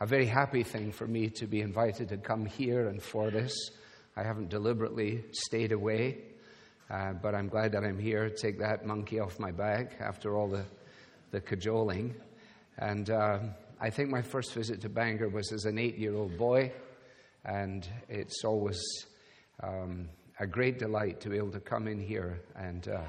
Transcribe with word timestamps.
a 0.00 0.06
very 0.06 0.26
happy 0.26 0.62
thing 0.62 0.92
for 0.92 1.06
me 1.06 1.28
to 1.28 1.46
be 1.46 1.60
invited 1.60 2.08
to 2.08 2.16
come 2.16 2.44
here 2.46 2.88
and 2.88 3.02
for 3.02 3.30
this. 3.30 3.54
I 4.16 4.22
haven't 4.22 4.50
deliberately 4.50 5.24
stayed 5.32 5.72
away, 5.72 6.18
uh, 6.90 7.12
but 7.14 7.34
I'm 7.34 7.48
glad 7.48 7.72
that 7.72 7.84
I'm 7.84 7.98
here. 7.98 8.28
Take 8.28 8.58
that 8.58 8.84
monkey 8.84 9.20
off 9.20 9.38
my 9.38 9.50
back 9.50 9.96
after 10.00 10.36
all 10.36 10.48
the, 10.48 10.64
the 11.30 11.40
cajoling. 11.40 12.14
And 12.78 13.10
uh, 13.10 13.38
I 13.80 13.90
think 13.90 14.10
my 14.10 14.22
first 14.22 14.54
visit 14.54 14.80
to 14.82 14.88
Bangor 14.88 15.28
was 15.28 15.52
as 15.52 15.64
an 15.64 15.78
eight 15.78 15.98
year 15.98 16.14
old 16.14 16.36
boy, 16.36 16.72
and 17.44 17.88
it's 18.08 18.44
always 18.44 18.80
um, 19.62 20.08
a 20.40 20.46
great 20.46 20.78
delight 20.78 21.20
to 21.20 21.28
be 21.28 21.36
able 21.36 21.52
to 21.52 21.60
come 21.60 21.86
in 21.86 22.00
here 22.00 22.40
and 22.56 22.88
uh, 22.88 23.00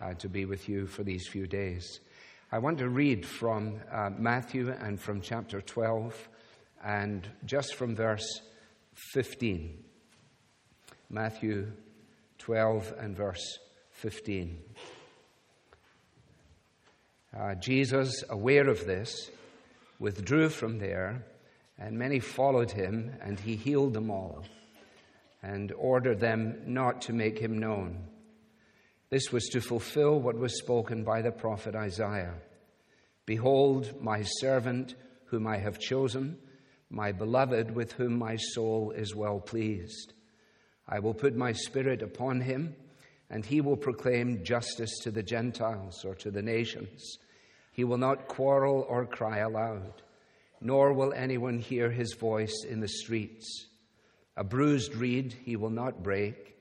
uh 0.00 0.14
to 0.14 0.28
be 0.28 0.46
with 0.46 0.68
you 0.68 0.86
for 0.86 1.04
these 1.04 1.28
few 1.28 1.46
days. 1.46 2.00
I 2.52 2.58
want 2.58 2.78
to 2.78 2.88
read 2.88 3.24
from 3.24 3.78
uh, 3.92 4.10
Matthew 4.18 4.72
and 4.72 5.00
from 5.00 5.20
chapter 5.20 5.60
12 5.60 6.28
and 6.84 7.28
just 7.44 7.76
from 7.76 7.94
verse 7.94 8.26
15. 9.12 9.84
Matthew 11.08 11.70
12 12.38 12.92
and 12.98 13.16
verse 13.16 13.60
15. 13.92 14.58
Uh, 17.38 17.54
Jesus, 17.54 18.24
aware 18.28 18.68
of 18.68 18.84
this, 18.84 19.30
withdrew 20.00 20.48
from 20.48 20.80
there, 20.80 21.24
and 21.78 21.96
many 21.96 22.18
followed 22.18 22.72
him, 22.72 23.12
and 23.22 23.38
he 23.38 23.54
healed 23.54 23.94
them 23.94 24.10
all, 24.10 24.42
and 25.40 25.70
ordered 25.78 26.18
them 26.18 26.62
not 26.66 27.02
to 27.02 27.12
make 27.12 27.38
him 27.38 27.60
known 27.60 28.08
this 29.10 29.32
was 29.32 29.46
to 29.48 29.60
fulfill 29.60 30.20
what 30.20 30.38
was 30.38 30.58
spoken 30.58 31.04
by 31.04 31.20
the 31.20 31.32
prophet 31.32 31.74
Isaiah 31.74 32.34
Behold, 33.26 34.02
my 34.02 34.22
servant 34.22 34.96
whom 35.26 35.46
I 35.46 35.58
have 35.58 35.78
chosen, 35.78 36.36
my 36.88 37.12
beloved 37.12 37.70
with 37.70 37.92
whom 37.92 38.18
my 38.18 38.34
soul 38.34 38.90
is 38.90 39.14
well 39.14 39.38
pleased. 39.38 40.14
I 40.88 40.98
will 40.98 41.14
put 41.14 41.36
my 41.36 41.52
spirit 41.52 42.02
upon 42.02 42.40
him, 42.40 42.74
and 43.30 43.46
he 43.46 43.60
will 43.60 43.76
proclaim 43.76 44.42
justice 44.42 44.98
to 45.02 45.12
the 45.12 45.22
Gentiles 45.22 46.04
or 46.04 46.16
to 46.16 46.32
the 46.32 46.42
nations. 46.42 47.18
He 47.72 47.84
will 47.84 47.98
not 47.98 48.26
quarrel 48.26 48.84
or 48.88 49.06
cry 49.06 49.38
aloud, 49.38 50.02
nor 50.60 50.92
will 50.92 51.12
anyone 51.12 51.60
hear 51.60 51.90
his 51.90 52.14
voice 52.14 52.64
in 52.68 52.80
the 52.80 52.88
streets. 52.88 53.68
A 54.36 54.42
bruised 54.42 54.96
reed 54.96 55.36
he 55.44 55.54
will 55.54 55.70
not 55.70 56.02
break 56.02 56.56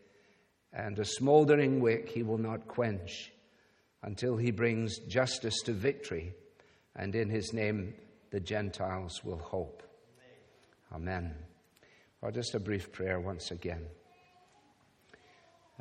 and 0.74 0.98
a 1.00 1.06
smoldering 1.06 1.80
wick 1.80 2.10
he 2.10 2.24
will 2.24 2.38
not 2.38 2.68
quench 2.68 3.32
until 4.04 4.38
he 4.38 4.52
brings 4.52 5.00
justice 5.00 5.58
to 5.66 5.74
victory, 5.74 6.34
and 6.96 7.16
in 7.16 7.30
his 7.30 7.54
name 7.54 7.94
the 8.32 8.40
Gentiles 8.40 9.24
will 9.24 9.40
hope. 9.40 9.84
Amen. 10.94 11.34
Or 12.22 12.32
just 12.32 12.56
a 12.56 12.60
brief 12.60 12.92
prayer 12.92 13.20
once 13.20 13.52
again. 13.52 13.86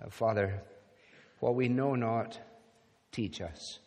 Uh, 0.00 0.10
Father, 0.10 0.62
what 1.41 1.54
we 1.54 1.69
know 1.69 1.94
not, 1.94 2.38
teach 3.12 3.41
us. 3.41 3.78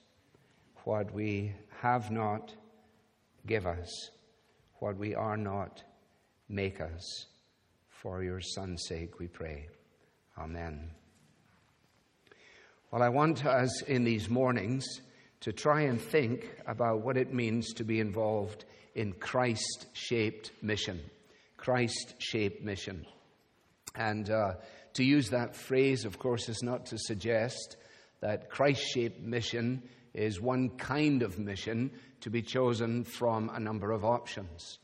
What 0.84 1.14
we 1.14 1.54
have 1.82 2.12
not, 2.12 2.54
give 3.46 3.66
us. 3.66 4.10
What 4.80 4.98
we 4.98 5.16
are 5.16 5.38
not, 5.38 5.84
make 6.50 6.82
us. 6.82 7.28
For 7.90 8.24
your 8.24 8.42
Son's 8.42 8.84
sake, 8.88 9.20
we 9.20 9.28
pray. 9.28 9.68
Amen. 10.42 10.90
Well, 12.90 13.04
I 13.04 13.10
want 13.10 13.46
us 13.46 13.84
in 13.84 14.04
these 14.04 14.28
mornings 14.28 14.84
to 15.42 15.54
try 15.54 15.82
and 15.82 16.02
think 16.02 16.50
about 16.66 17.02
what 17.02 17.16
it 17.16 17.32
means 17.32 17.74
to 17.74 17.84
be 17.84 18.00
involved 18.00 18.66
in 18.96 19.14
Christ 19.14 19.86
shaped 19.94 20.52
mission. 20.64 21.00
Christ 21.58 22.16
shaped 22.18 22.64
mission. 22.64 23.06
And 23.94 24.32
uh, 24.32 24.54
to 24.94 25.04
use 25.04 25.30
that 25.30 25.56
phrase, 25.56 26.06
of 26.06 26.18
course, 26.18 26.50
is 26.50 26.64
not 26.64 26.88
to 26.88 26.98
suggest 26.98 27.78
that 28.22 28.50
Christ 28.50 28.82
shaped 28.82 29.22
mission 29.22 29.84
is 30.16 30.42
one 30.42 30.70
kind 30.70 31.22
of 31.22 31.38
mission 31.38 31.92
to 32.22 32.32
be 32.32 32.42
chosen 32.42 33.04
from 33.04 33.52
a 33.54 33.60
number 33.60 33.92
of 33.92 34.04
options, 34.04 34.80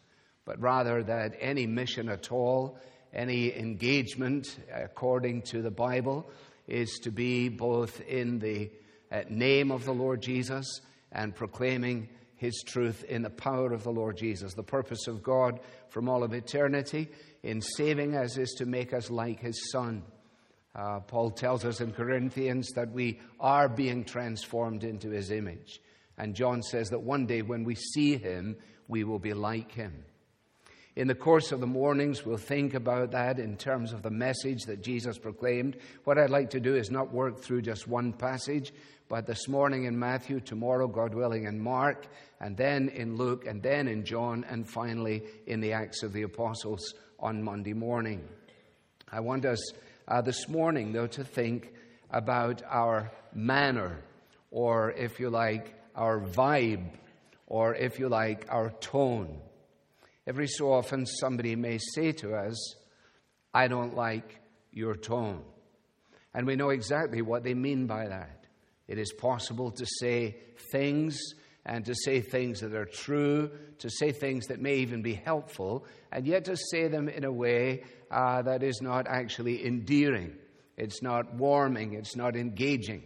but 0.46 0.62
rather 0.62 1.02
that 1.02 1.36
any 1.40 1.66
mission 1.66 2.10
at 2.10 2.32
all 2.32 2.78
any 3.14 3.58
engagement 3.58 4.58
according 4.74 5.44
to 5.44 5.62
the 5.62 5.72
Bible 5.72 6.30
is 6.68 7.00
to 7.04 7.12
be 7.12 7.50
both 7.50 8.02
in 8.02 8.40
the 8.40 8.70
uh, 9.12 9.22
name 9.30 9.72
of 9.72 9.86
the 9.86 9.94
Lord 9.94 10.22
Jesus 10.22 10.82
and 11.12 11.36
proclaiming 11.36 12.10
his 12.36 12.64
truth 12.66 13.04
in 13.06 13.24
the 13.24 13.30
power 13.30 13.74
of 13.74 13.84
the 13.84 13.92
Lord 13.92 14.18
Jesus. 14.18 14.54
The 14.54 14.64
purpose 14.64 15.08
of 15.08 15.24
God 15.24 15.60
from 15.90 16.08
all 16.08 16.24
of 16.24 16.34
eternity 16.34 17.10
in 17.44 17.62
saving 17.62 18.16
us 18.16 18.38
is 18.38 18.52
to 18.58 18.66
make 18.66 18.94
us 18.94 19.10
like 19.10 19.40
his 19.40 19.72
Son. 19.72 20.04
Uh, 20.76 21.00
Paul 21.00 21.32
tells 21.32 21.66
us 21.66 21.82
in 21.82 21.92
Corinthians 21.92 22.70
that 22.76 22.92
we 22.92 23.20
are 23.40 23.68
being 23.68 24.04
transformed 24.04 24.84
into 24.84 25.10
his 25.10 25.32
image. 25.32 25.82
And 26.18 26.36
John 26.36 26.62
says 26.62 26.90
that 26.90 27.02
one 27.02 27.26
day 27.26 27.42
when 27.42 27.64
we 27.64 27.76
see 27.76 28.18
him, 28.18 28.58
we 28.88 29.04
will 29.04 29.20
be 29.20 29.34
like 29.34 29.72
him. 29.72 30.04
In 30.98 31.08
the 31.08 31.14
course 31.14 31.52
of 31.52 31.60
the 31.60 31.68
mornings, 31.68 32.26
we'll 32.26 32.38
think 32.38 32.74
about 32.74 33.12
that 33.12 33.38
in 33.38 33.56
terms 33.56 33.94
of 33.94 34.02
the 34.02 34.10
message 34.10 34.64
that 34.64 34.82
Jesus 34.82 35.20
proclaimed. 35.20 35.78
What 36.06 36.18
I'd 36.18 36.32
like 36.32 36.50
to 36.50 36.60
do 36.60 36.74
is 36.74 36.90
not 36.90 37.14
work 37.14 37.40
through 37.40 37.62
just 37.62 37.88
one 37.88 38.12
passage, 38.12 38.74
but 39.08 39.28
this 39.28 39.48
morning 39.48 39.84
in 39.84 40.00
Matthew, 40.00 40.40
tomorrow, 40.40 40.88
God 40.88 41.14
willing, 41.14 41.44
in 41.44 41.60
Mark, 41.60 42.08
and 42.42 42.58
then 42.58 42.90
in 42.90 43.16
Luke, 43.16 43.46
and 43.46 43.62
then 43.62 43.88
in 43.88 44.06
John, 44.06 44.44
and 44.50 44.68
finally 44.68 45.22
in 45.46 45.60
the 45.60 45.74
Acts 45.74 46.02
of 46.02 46.14
the 46.14 46.24
Apostles 46.24 46.96
on 47.20 47.44
Monday 47.44 47.74
morning. 47.74 48.28
I 49.12 49.20
want 49.20 49.46
us 49.46 49.60
uh, 50.08 50.22
this 50.22 50.50
morning, 50.50 50.94
though, 50.94 51.06
to 51.06 51.24
think 51.24 51.74
about 52.10 52.64
our 52.68 53.12
manner, 53.36 54.02
or 54.50 54.94
if 54.94 55.20
you 55.20 55.30
like, 55.30 55.76
our 55.96 56.20
vibe, 56.22 56.90
or 57.46 57.76
if 57.76 58.00
you 58.00 58.10
like, 58.10 58.48
our 58.50 58.72
tone. 58.80 59.42
Every 60.28 60.48
so 60.48 60.74
often, 60.74 61.06
somebody 61.06 61.56
may 61.56 61.78
say 61.78 62.12
to 62.12 62.36
us, 62.36 62.76
I 63.54 63.70
don't 63.70 63.96
like 63.96 64.42
your 64.72 64.96
tone. 64.96 65.42
And 66.34 66.46
we 66.46 66.58
know 66.58 66.70
exactly 66.70 67.22
what 67.22 67.44
they 67.44 67.54
mean 67.54 67.88
by 67.88 68.10
that. 68.10 68.46
It 68.90 69.00
is 69.00 69.14
possible 69.14 69.72
to 69.72 69.86
say 70.00 70.36
things 70.72 71.18
and 71.66 71.86
to 71.86 71.96
say 71.96 72.20
things 72.20 72.60
that 72.60 72.74
are 72.74 72.86
true, 72.86 73.52
to 73.80 73.90
say 73.90 74.12
things 74.12 74.48
that 74.48 74.62
may 74.62 74.76
even 74.76 75.02
be 75.02 75.14
helpful, 75.14 75.86
and 76.12 76.28
yet 76.28 76.46
to 76.46 76.58
say 76.58 76.90
them 76.90 77.08
in 77.08 77.24
a 77.24 77.32
way 77.32 77.84
uh, 78.12 78.42
that 78.42 78.64
is 78.64 78.82
not 78.82 79.08
actually 79.08 79.66
endearing. 79.66 80.36
It's 80.76 81.02
not 81.02 81.36
warming, 81.36 81.94
it's 81.94 82.16
not 82.16 82.36
engaging. 82.36 83.02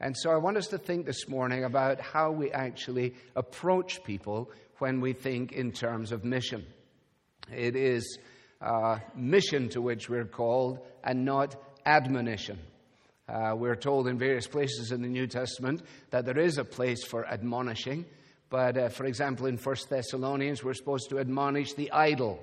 And 0.00 0.14
so 0.16 0.30
I 0.30 0.36
want 0.36 0.58
us 0.58 0.66
to 0.68 0.78
think 0.78 1.06
this 1.06 1.28
morning 1.28 1.64
about 1.64 2.00
how 2.00 2.30
we 2.30 2.50
actually 2.50 3.14
approach 3.34 4.04
people 4.04 4.50
when 4.78 5.00
we 5.00 5.12
think 5.12 5.52
in 5.52 5.72
terms 5.72 6.12
of 6.12 6.24
mission. 6.24 6.66
It 7.52 7.76
is 7.76 8.18
uh, 8.60 8.98
mission 9.14 9.68
to 9.70 9.80
which 9.80 10.08
we're 10.08 10.24
called 10.24 10.80
and 11.04 11.24
not 11.24 11.56
admonition. 11.84 12.58
Uh, 13.28 13.54
we're 13.56 13.76
told 13.76 14.06
in 14.06 14.18
various 14.18 14.46
places 14.46 14.92
in 14.92 15.02
the 15.02 15.08
New 15.08 15.26
Testament 15.26 15.82
that 16.10 16.24
there 16.24 16.38
is 16.38 16.58
a 16.58 16.64
place 16.64 17.04
for 17.04 17.26
admonishing, 17.26 18.04
but 18.50 18.78
uh, 18.78 18.88
for 18.88 19.04
example, 19.04 19.46
in 19.46 19.56
1 19.56 19.76
Thessalonians, 19.88 20.62
we're 20.62 20.74
supposed 20.74 21.10
to 21.10 21.18
admonish 21.18 21.72
the 21.74 21.90
idle. 21.90 22.42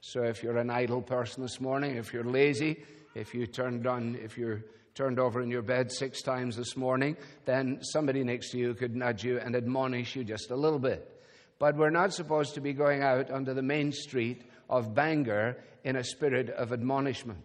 So 0.00 0.22
if 0.24 0.42
you're 0.42 0.58
an 0.58 0.70
idle 0.70 1.02
person 1.02 1.42
this 1.42 1.60
morning, 1.60 1.96
if 1.96 2.12
you're 2.12 2.24
lazy, 2.24 2.82
if 3.14 3.32
you 3.32 3.46
turned 3.46 3.86
on, 3.86 4.16
if 4.16 4.36
you're 4.36 4.64
turned 4.94 5.18
over 5.18 5.40
in 5.40 5.50
your 5.50 5.62
bed 5.62 5.90
six 5.90 6.20
times 6.22 6.56
this 6.56 6.76
morning, 6.76 7.16
then 7.44 7.78
somebody 7.82 8.22
next 8.24 8.50
to 8.50 8.58
you 8.58 8.74
could 8.74 8.94
nudge 8.94 9.24
you 9.24 9.38
and 9.38 9.54
admonish 9.54 10.16
you 10.16 10.24
just 10.24 10.50
a 10.50 10.56
little 10.56 10.78
bit. 10.78 11.13
But 11.58 11.76
we're 11.76 11.90
not 11.90 12.12
supposed 12.12 12.54
to 12.54 12.60
be 12.60 12.72
going 12.72 13.02
out 13.02 13.30
onto 13.30 13.54
the 13.54 13.62
main 13.62 13.92
street 13.92 14.42
of 14.68 14.94
Bangor 14.94 15.56
in 15.84 15.96
a 15.96 16.04
spirit 16.04 16.50
of 16.50 16.72
admonishment. 16.72 17.40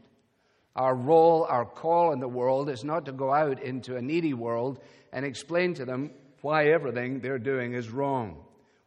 Our 0.76 0.96
role, 0.96 1.46
our 1.50 1.66
call 1.66 2.14
in 2.14 2.20
the 2.20 2.28
world 2.28 2.70
is 2.70 2.84
not 2.84 3.06
to 3.06 3.12
go 3.12 3.34
out 3.34 3.62
into 3.62 3.96
a 3.96 4.02
needy 4.02 4.34
world 4.34 4.80
and 5.12 5.26
explain 5.26 5.74
to 5.76 5.86
them 5.86 6.12
why 6.42 6.68
everything 6.68 7.20
they're 7.20 7.40
doing 7.40 7.74
is 7.74 7.90
wrong, 7.90 8.44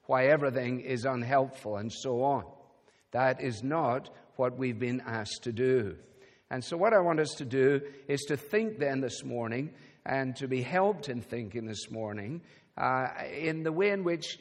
why 0.07 0.27
everything 0.27 0.81
is 0.81 1.05
unhelpful, 1.05 1.77
and 1.77 1.93
so 1.93 2.23
on. 2.23 2.45
That 3.11 3.43
is 3.43 3.63
not 3.63 4.09
what 4.37 4.57
we've 4.57 4.79
been 4.79 5.03
asked 5.03 5.45
to 5.45 5.53
do. 5.53 5.97
And 6.51 6.65
so, 6.65 6.77
what 6.77 6.95
I 6.95 7.01
want 7.01 7.21
us 7.21 7.35
to 7.39 7.45
do 7.45 7.81
is 8.09 8.21
to 8.23 8.37
think 8.37 8.79
then 8.79 9.01
this 9.01 9.23
morning 9.23 9.73
and 10.05 10.35
to 10.37 10.49
be 10.49 10.63
helped 10.63 11.09
in 11.09 11.21
thinking 11.21 11.67
this 11.67 11.91
morning 11.91 12.43
uh, 12.77 13.09
in 13.39 13.63
the 13.63 13.73
way 13.73 13.91
in 13.91 14.05
which 14.05 14.39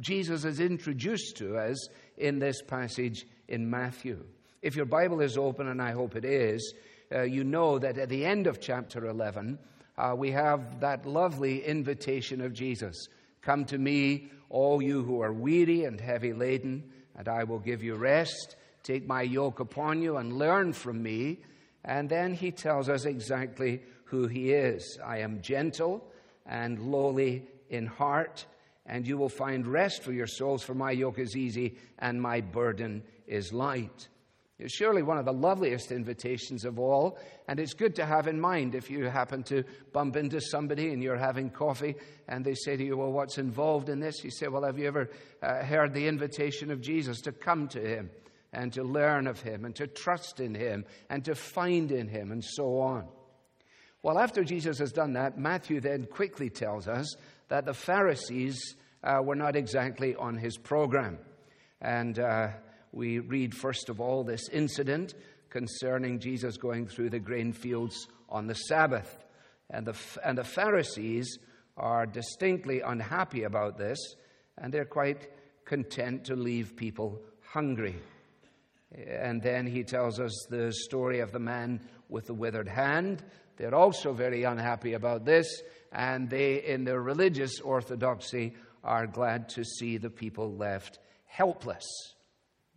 Jesus 0.00 0.44
is 0.44 0.60
introduced 0.60 1.36
to 1.36 1.56
us 1.56 1.88
in 2.16 2.38
this 2.38 2.62
passage 2.62 3.26
in 3.48 3.68
Matthew. 3.68 4.24
If 4.62 4.76
your 4.76 4.86
Bible 4.86 5.20
is 5.20 5.36
open, 5.36 5.68
and 5.68 5.82
I 5.82 5.92
hope 5.92 6.16
it 6.16 6.24
is, 6.24 6.74
uh, 7.14 7.22
you 7.22 7.44
know 7.44 7.78
that 7.78 7.98
at 7.98 8.08
the 8.08 8.24
end 8.24 8.46
of 8.46 8.60
chapter 8.60 9.06
11, 9.06 9.58
uh, 9.96 10.14
we 10.16 10.30
have 10.30 10.80
that 10.80 11.06
lovely 11.06 11.64
invitation 11.64 12.40
of 12.40 12.52
Jesus 12.52 13.08
Come 13.44 13.66
to 13.66 13.78
me, 13.78 14.30
all 14.48 14.82
you 14.82 15.02
who 15.02 15.20
are 15.20 15.32
weary 15.32 15.84
and 15.84 16.00
heavy 16.00 16.32
laden, 16.32 16.90
and 17.14 17.28
I 17.28 17.44
will 17.44 17.58
give 17.58 17.82
you 17.82 17.94
rest. 17.94 18.56
Take 18.82 19.06
my 19.06 19.20
yoke 19.20 19.60
upon 19.60 20.00
you 20.00 20.16
and 20.16 20.38
learn 20.38 20.72
from 20.72 21.02
me. 21.02 21.40
And 21.84 22.08
then 22.08 22.32
he 22.32 22.50
tells 22.50 22.88
us 22.88 23.04
exactly 23.04 23.82
who 24.04 24.28
he 24.28 24.52
is. 24.52 24.98
I 25.04 25.18
am 25.18 25.42
gentle 25.42 26.06
and 26.46 26.90
lowly 26.90 27.46
in 27.68 27.86
heart, 27.86 28.46
and 28.86 29.06
you 29.06 29.16
will 29.16 29.28
find 29.28 29.66
rest 29.66 30.02
for 30.02 30.12
your 30.12 30.26
souls, 30.26 30.62
for 30.62 30.74
my 30.74 30.90
yoke 30.90 31.18
is 31.18 31.36
easy 31.36 31.76
and 31.98 32.20
my 32.20 32.40
burden 32.40 33.02
is 33.26 33.52
light. 33.52 34.08
It's 34.58 34.74
surely 34.74 35.02
one 35.02 35.18
of 35.18 35.24
the 35.24 35.32
loveliest 35.32 35.90
invitations 35.90 36.64
of 36.64 36.78
all, 36.78 37.18
and 37.48 37.58
it's 37.58 37.74
good 37.74 37.96
to 37.96 38.06
have 38.06 38.28
in 38.28 38.40
mind 38.40 38.76
if 38.76 38.88
you 38.88 39.04
happen 39.06 39.42
to 39.44 39.64
bump 39.92 40.16
into 40.16 40.40
somebody 40.40 40.92
and 40.92 41.02
you're 41.02 41.16
having 41.16 41.50
coffee 41.50 41.96
and 42.28 42.44
they 42.44 42.54
say 42.54 42.76
to 42.76 42.84
you, 42.84 42.96
Well, 42.96 43.10
what's 43.10 43.38
involved 43.38 43.88
in 43.88 43.98
this? 43.98 44.22
You 44.22 44.30
say, 44.30 44.46
Well, 44.46 44.62
have 44.62 44.78
you 44.78 44.86
ever 44.86 45.10
uh, 45.42 45.64
heard 45.64 45.92
the 45.92 46.06
invitation 46.06 46.70
of 46.70 46.80
Jesus 46.80 47.20
to 47.22 47.32
come 47.32 47.66
to 47.68 47.80
him 47.80 48.10
and 48.52 48.72
to 48.74 48.84
learn 48.84 49.26
of 49.26 49.40
him 49.40 49.64
and 49.64 49.74
to 49.74 49.88
trust 49.88 50.38
in 50.38 50.54
him 50.54 50.84
and 51.10 51.24
to 51.24 51.34
find 51.34 51.90
in 51.90 52.06
him 52.06 52.30
and 52.30 52.44
so 52.44 52.78
on? 52.78 53.08
Well, 54.04 54.18
after 54.18 54.44
Jesus 54.44 54.78
has 54.78 54.92
done 54.92 55.14
that, 55.14 55.36
Matthew 55.36 55.80
then 55.80 56.04
quickly 56.04 56.48
tells 56.48 56.86
us 56.86 57.16
that 57.48 57.64
the 57.64 57.74
Pharisees 57.74 58.76
uh, 59.02 59.20
were 59.22 59.34
not 59.34 59.56
exactly 59.56 60.14
on 60.16 60.36
his 60.36 60.56
program. 60.56 61.18
And 61.80 62.18
uh, 62.18 62.48
we 62.92 63.18
read, 63.18 63.54
first 63.54 63.88
of 63.88 64.00
all, 64.00 64.24
this 64.24 64.48
incident 64.48 65.14
concerning 65.50 66.18
Jesus 66.18 66.56
going 66.56 66.86
through 66.86 67.10
the 67.10 67.18
grain 67.18 67.52
fields 67.52 68.08
on 68.28 68.46
the 68.46 68.54
Sabbath. 68.54 69.24
And 69.70 69.86
the, 69.86 69.96
and 70.24 70.38
the 70.38 70.44
Pharisees 70.44 71.38
are 71.76 72.06
distinctly 72.06 72.80
unhappy 72.80 73.44
about 73.44 73.78
this, 73.78 73.98
and 74.58 74.72
they're 74.72 74.84
quite 74.84 75.28
content 75.64 76.24
to 76.24 76.36
leave 76.36 76.76
people 76.76 77.20
hungry. 77.52 77.96
And 78.92 79.42
then 79.42 79.66
he 79.66 79.82
tells 79.82 80.20
us 80.20 80.46
the 80.50 80.72
story 80.72 81.20
of 81.20 81.32
the 81.32 81.40
man 81.40 81.80
with 82.08 82.26
the 82.26 82.34
withered 82.34 82.68
hand. 82.68 83.22
They're 83.56 83.74
also 83.74 84.12
very 84.12 84.44
unhappy 84.44 84.94
about 84.94 85.24
this, 85.24 85.62
and 85.94 86.28
they, 86.28 86.62
in 86.62 86.84
their 86.84 87.00
religious 87.00 87.60
orthodoxy, 87.60 88.54
are 88.82 89.06
glad 89.06 89.48
to 89.50 89.64
see 89.64 89.96
the 89.96 90.10
people 90.10 90.52
left 90.54 90.98
helpless. 91.24 91.86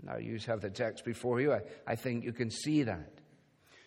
Now, 0.02 0.18
you 0.18 0.38
have 0.46 0.62
the 0.62 0.70
text 0.70 1.04
before 1.04 1.42
you. 1.42 1.54
I, 1.54 1.62
I 1.88 1.96
think 1.96 2.24
you 2.24 2.32
can 2.32 2.52
see 2.52 2.84
that. 2.84 3.12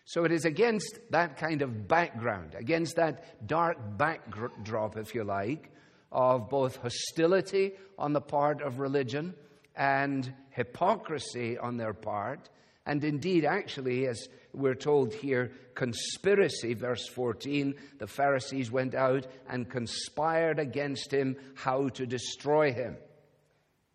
So 0.05 0.25
it 0.25 0.33
is 0.33 0.45
against 0.45 0.99
that 1.11 1.37
kind 1.37 1.63
of 1.63 1.87
background, 1.87 2.57
against 2.57 2.97
that 2.97 3.47
dark 3.47 3.77
backdrop, 3.97 4.97
if 4.97 5.15
you 5.15 5.23
like, 5.23 5.71
of 6.11 6.51
both 6.51 6.77
hostility 6.77 7.75
on 7.97 8.13
the 8.13 8.21
part 8.21 8.61
of 8.61 8.81
religion 8.81 9.35
and 9.77 10.35
hypocrisy 10.51 11.57
on 11.57 11.77
their 11.77 11.95
part, 11.95 12.51
and 12.87 13.05
indeed, 13.05 13.45
actually, 13.45 14.07
as 14.07 14.29
we're 14.53 14.75
told 14.75 15.13
here, 15.13 15.53
conspiracy, 15.75 16.75
verse 16.75 17.07
14, 17.09 17.75
the 17.99 18.07
Pharisees 18.07 18.71
went 18.71 18.95
out 18.95 19.27
and 19.49 19.69
conspired 19.69 20.59
against 20.59 21.13
him 21.13 21.37
how 21.55 21.89
to 21.91 22.07
destroy 22.07 22.73
him. 22.73 22.97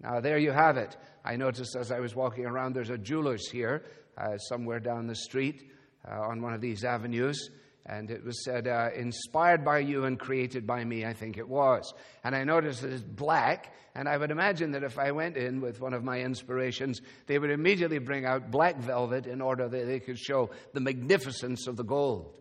Now, 0.02 0.20
there 0.20 0.38
you 0.38 0.52
have 0.52 0.78
it. 0.78 0.96
I 1.24 1.36
noticed 1.36 1.76
as 1.76 1.92
I 1.92 2.00
was 2.00 2.16
walking 2.16 2.46
around, 2.46 2.74
there's 2.74 2.90
a 2.90 2.98
jeweler's 2.98 3.50
here, 3.50 3.84
uh, 4.18 4.38
somewhere 4.38 4.80
down 4.80 5.08
the 5.08 5.16
street 5.16 5.72
uh, 6.08 6.22
on 6.22 6.42
one 6.42 6.54
of 6.54 6.62
these 6.62 6.84
avenues. 6.84 7.50
And 7.86 8.10
it 8.10 8.24
was 8.24 8.44
said, 8.44 8.68
uh, 8.68 8.90
inspired 8.96 9.64
by 9.64 9.80
you 9.80 10.06
and 10.06 10.20
created 10.20 10.66
by 10.66 10.84
me, 10.84 11.06
I 11.06 11.14
think 11.14 11.38
it 11.38 11.48
was. 11.48 11.94
And 12.24 12.36
I 12.36 12.44
noticed 12.44 12.84
it 12.84 12.92
is 12.92 13.04
black, 13.04 13.76
and 13.94 14.10
I 14.10 14.18
would 14.18 14.32
imagine 14.32 14.72
that 14.72 14.84
if 14.84 14.98
I 14.98 15.12
went 15.12 15.38
in 15.38 15.62
with 15.62 15.82
one 15.82 15.94
of 15.94 16.04
my 16.04 16.20
inspirations, 16.22 17.02
they 17.28 17.38
would 17.38 17.52
immediately 17.52 18.00
bring 18.00 18.26
out 18.26 18.50
black 18.50 18.78
velvet 18.78 19.28
in 19.28 19.40
order 19.40 19.70
that 19.70 19.86
they 19.86 20.00
could 20.00 20.18
show 20.18 20.50
the 20.74 20.80
magnificence 20.80 21.68
of 21.68 21.78
the 21.78 21.84
gold. 21.84 22.40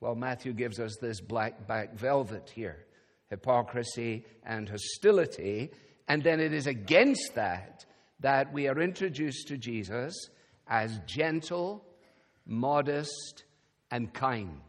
Well, 0.00 0.14
Matthew 0.14 0.52
gives 0.52 0.78
us 0.78 0.96
this 1.00 1.20
black 1.20 1.66
back 1.66 1.94
velvet 1.94 2.50
here 2.54 2.86
hypocrisy 3.30 4.24
and 4.44 4.68
hostility 4.68 5.70
and 6.08 6.22
then 6.22 6.40
it 6.40 6.52
is 6.52 6.66
against 6.66 7.34
that 7.34 7.84
that 8.20 8.52
we 8.52 8.68
are 8.68 8.80
introduced 8.80 9.48
to 9.48 9.56
Jesus 9.58 10.14
as 10.66 10.98
gentle, 11.06 11.84
modest, 12.46 13.44
and 13.90 14.12
kind. 14.12 14.60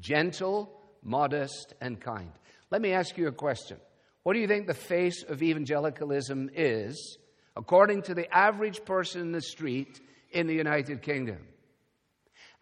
Gentle, 0.00 0.70
modest, 1.02 1.74
and 1.80 2.00
kind. 2.00 2.32
Let 2.70 2.82
me 2.82 2.92
ask 2.92 3.16
you 3.16 3.28
a 3.28 3.32
question. 3.32 3.78
What 4.22 4.34
do 4.34 4.40
you 4.40 4.46
think 4.46 4.66
the 4.66 4.74
face 4.74 5.22
of 5.22 5.42
evangelicalism 5.42 6.50
is, 6.54 7.18
according 7.56 8.02
to 8.02 8.14
the 8.14 8.32
average 8.34 8.84
person 8.84 9.20
in 9.20 9.32
the 9.32 9.40
street 9.40 10.00
in 10.30 10.46
the 10.46 10.54
United 10.54 11.02
Kingdom? 11.02 11.38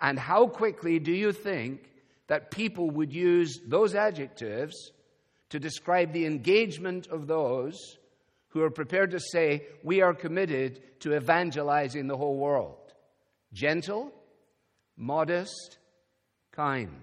And 0.00 0.18
how 0.18 0.46
quickly 0.46 0.98
do 0.98 1.12
you 1.12 1.32
think 1.32 1.90
that 2.28 2.50
people 2.50 2.90
would 2.90 3.12
use 3.12 3.60
those 3.66 3.94
adjectives 3.94 4.92
to 5.50 5.58
describe 5.58 6.12
the 6.12 6.26
engagement 6.26 7.06
of 7.08 7.26
those 7.26 7.98
who 8.48 8.62
are 8.62 8.70
prepared 8.70 9.10
to 9.12 9.20
say, 9.20 9.66
We 9.82 10.00
are 10.02 10.14
committed 10.14 11.00
to 11.00 11.14
evangelizing 11.14 12.06
the 12.06 12.16
whole 12.16 12.36
world. 12.36 12.94
Gentle, 13.52 14.12
modest, 14.96 15.78
kind. 16.52 17.02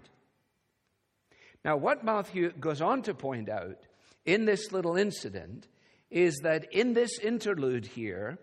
Now, 1.63 1.77
what 1.77 2.03
Matthew 2.03 2.51
goes 2.51 2.82
on 2.82 3.03
to 3.03 3.13
point 3.13 3.50
out 3.50 3.77
in 4.25 4.46
this 4.46 4.72
little 4.72 4.98
incident 4.98 5.67
is 6.12 6.39
that 6.43 6.74
in 6.74 6.93
this 6.93 7.20
interlude 7.20 7.86
here, 7.86 8.38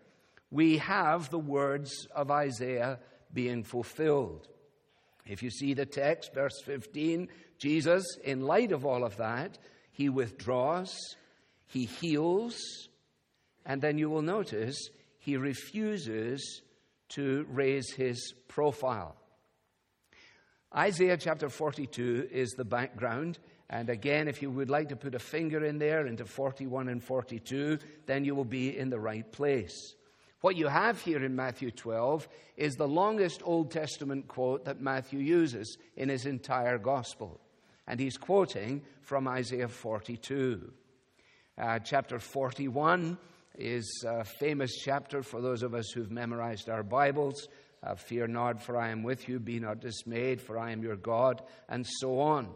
we 0.51 0.79
have 0.79 1.31
the 1.31 1.39
words 1.39 2.09
of 2.15 2.31
Isaiah 2.31 2.99
being 3.33 3.63
fulfilled. 3.63 4.49
If 5.27 5.43
you 5.43 5.51
see 5.51 5.75
the 5.75 5.87
text, 5.87 6.35
verse 6.35 6.61
15, 6.65 7.29
Jesus, 7.59 8.05
in 8.25 8.41
light 8.41 8.73
of 8.73 8.85
all 8.85 9.05
of 9.05 9.19
that, 9.19 9.59
he 9.93 10.09
withdraws, 10.09 10.97
he 11.67 11.85
heals, 11.85 12.89
and 13.65 13.81
then 13.81 13.99
you 13.99 14.11
will 14.11 14.23
notice 14.23 14.77
he 15.19 15.37
refuses 15.37 16.63
to 17.11 17.47
raise 17.51 17.93
his 17.93 18.35
profile. 18.49 19.17
Isaiah 20.77 21.17
chapter 21.17 21.49
42 21.49 22.29
is 22.31 22.51
the 22.51 22.65
background. 22.65 23.39
And 23.69 23.89
again, 23.89 24.29
if 24.29 24.41
you 24.43 24.51
would 24.51 24.71
like 24.71 24.89
to 24.91 24.97
put 24.97 25.15
a 25.15 25.19
finger 25.19 25.65
in 25.65 25.79
there 25.79 26.07
into 26.07 26.25
41 26.25 26.89
and 26.89 27.03
42, 27.03 27.79
then 28.07 28.25
you 28.25 28.35
will 28.35 28.45
be 28.45 28.77
in 28.77 28.91
the 28.91 29.01
right 29.01 29.31
place. 29.33 29.95
What 30.41 30.57
you 30.57 30.69
have 30.69 31.01
here 31.03 31.25
in 31.25 31.37
Matthew 31.37 31.71
12 31.71 32.29
is 32.57 32.75
the 32.75 32.89
longest 32.89 33.43
Old 33.45 33.71
Testament 33.71 34.27
quote 34.29 34.65
that 34.65 34.81
Matthew 34.81 35.19
uses 35.19 35.77
in 35.97 36.09
his 36.09 36.25
entire 36.25 36.79
gospel 36.79 37.41
and 37.87 37.99
he's 37.99 38.17
quoting 38.17 38.83
from 39.03 39.27
Isaiah 39.27 39.69
42. 39.69 40.73
Uh, 41.59 41.81
chapter 41.81 42.21
41 42.21 43.19
is 43.59 44.05
a 44.07 44.25
famous 44.25 44.77
chapter 44.77 45.23
for 45.23 45.41
those 45.41 45.65
of 45.65 45.75
us 45.75 45.91
who've 45.91 46.11
memorized 46.11 46.71
our 46.71 46.85
Bibles. 46.85 47.49
Uh, 47.83 47.95
Fear 47.95 48.29
not, 48.29 48.63
for 48.63 48.77
I 48.77 48.91
am 48.91 49.03
with 49.03 49.29
you. 49.29 49.39
Be 49.39 49.59
not 49.59 49.81
dismayed, 49.81 50.41
for 50.41 50.59
I 50.59 50.73
am 50.73 50.83
your 50.83 50.97
God, 50.97 51.43
and 51.69 51.87
so 51.87 52.21
on. 52.21 52.49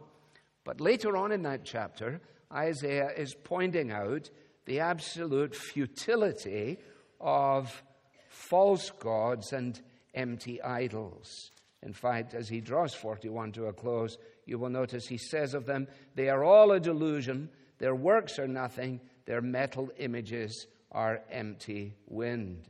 But 0.64 0.80
later 0.80 1.16
on 1.16 1.32
in 1.32 1.42
that 1.42 1.64
chapter, 1.64 2.20
Isaiah 2.52 3.10
is 3.16 3.34
pointing 3.34 3.90
out 3.90 4.30
the 4.66 4.80
absolute 4.80 5.54
futility 5.54 6.78
of 7.20 7.82
false 8.28 8.90
gods 8.90 9.52
and 9.52 9.80
empty 10.14 10.62
idols. 10.62 11.50
In 11.82 11.92
fact, 11.92 12.34
as 12.34 12.48
he 12.48 12.60
draws 12.60 12.94
41 12.94 13.52
to 13.52 13.66
a 13.66 13.72
close, 13.72 14.16
you 14.46 14.58
will 14.58 14.70
notice 14.70 15.06
he 15.06 15.18
says 15.18 15.54
of 15.54 15.66
them, 15.66 15.86
They 16.14 16.28
are 16.28 16.42
all 16.42 16.72
a 16.72 16.80
delusion, 16.80 17.50
their 17.78 17.94
works 17.94 18.38
are 18.38 18.48
nothing, 18.48 19.00
their 19.26 19.42
metal 19.42 19.90
images 19.98 20.66
are 20.92 21.22
empty 21.30 21.94
wind. 22.06 22.68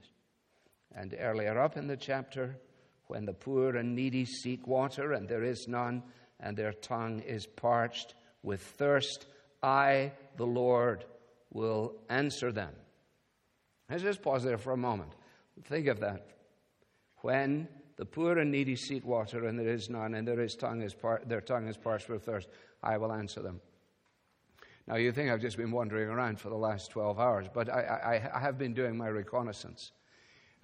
And 0.95 1.15
earlier 1.19 1.59
up 1.59 1.77
in 1.77 1.87
the 1.87 1.97
chapter, 1.97 2.57
when 3.07 3.25
the 3.25 3.33
poor 3.33 3.77
and 3.77 3.95
needy 3.95 4.25
seek 4.25 4.67
water 4.67 5.13
and 5.13 5.29
there 5.29 5.43
is 5.43 5.67
none, 5.69 6.03
and 6.41 6.57
their 6.57 6.73
tongue 6.73 7.21
is 7.21 7.47
parched 7.47 8.15
with 8.43 8.61
thirst, 8.61 9.27
I, 9.63 10.13
the 10.37 10.47
Lord, 10.47 11.05
will 11.53 11.95
answer 12.09 12.53
them. 12.53 12.73
Let's 13.89 14.03
just 14.03 14.23
pause 14.23 14.45
there 14.45 14.59
for 14.59 14.73
a 14.73 14.77
moment. 14.77 15.13
Think 15.65 15.87
of 15.87 16.01
that. 16.01 16.27
When 17.19 17.69
the 17.97 18.05
poor 18.05 18.39
and 18.39 18.51
needy 18.51 18.77
seek 18.77 19.05
water 19.05 19.47
and 19.47 19.59
there 19.59 19.69
is 19.69 19.89
none, 19.89 20.15
and 20.15 20.27
their 20.27 20.47
tongue 20.49 20.83
is, 20.83 20.95
par- 20.95 21.23
their 21.27 21.41
tongue 21.41 21.69
is 21.69 21.77
parched 21.77 22.09
with 22.09 22.25
thirst, 22.25 22.49
I 22.83 22.99
will 22.99 23.13
answer 23.13 23.41
them. 23.41 23.61
Now, 24.87 24.97
you 24.97 25.13
think 25.13 25.31
I've 25.31 25.41
just 25.41 25.57
been 25.57 25.71
wandering 25.71 26.09
around 26.09 26.41
for 26.41 26.51
the 26.51 26.57
last 26.57 26.91
12 26.91 27.19
hours, 27.19 27.47
but 27.53 27.71
I, 27.71 27.81
I, 27.81 28.37
I 28.37 28.41
have 28.41 28.59
been 28.59 28.75
doing 28.75 28.97
my 28.97 29.09
reconnaissance. 29.09 29.93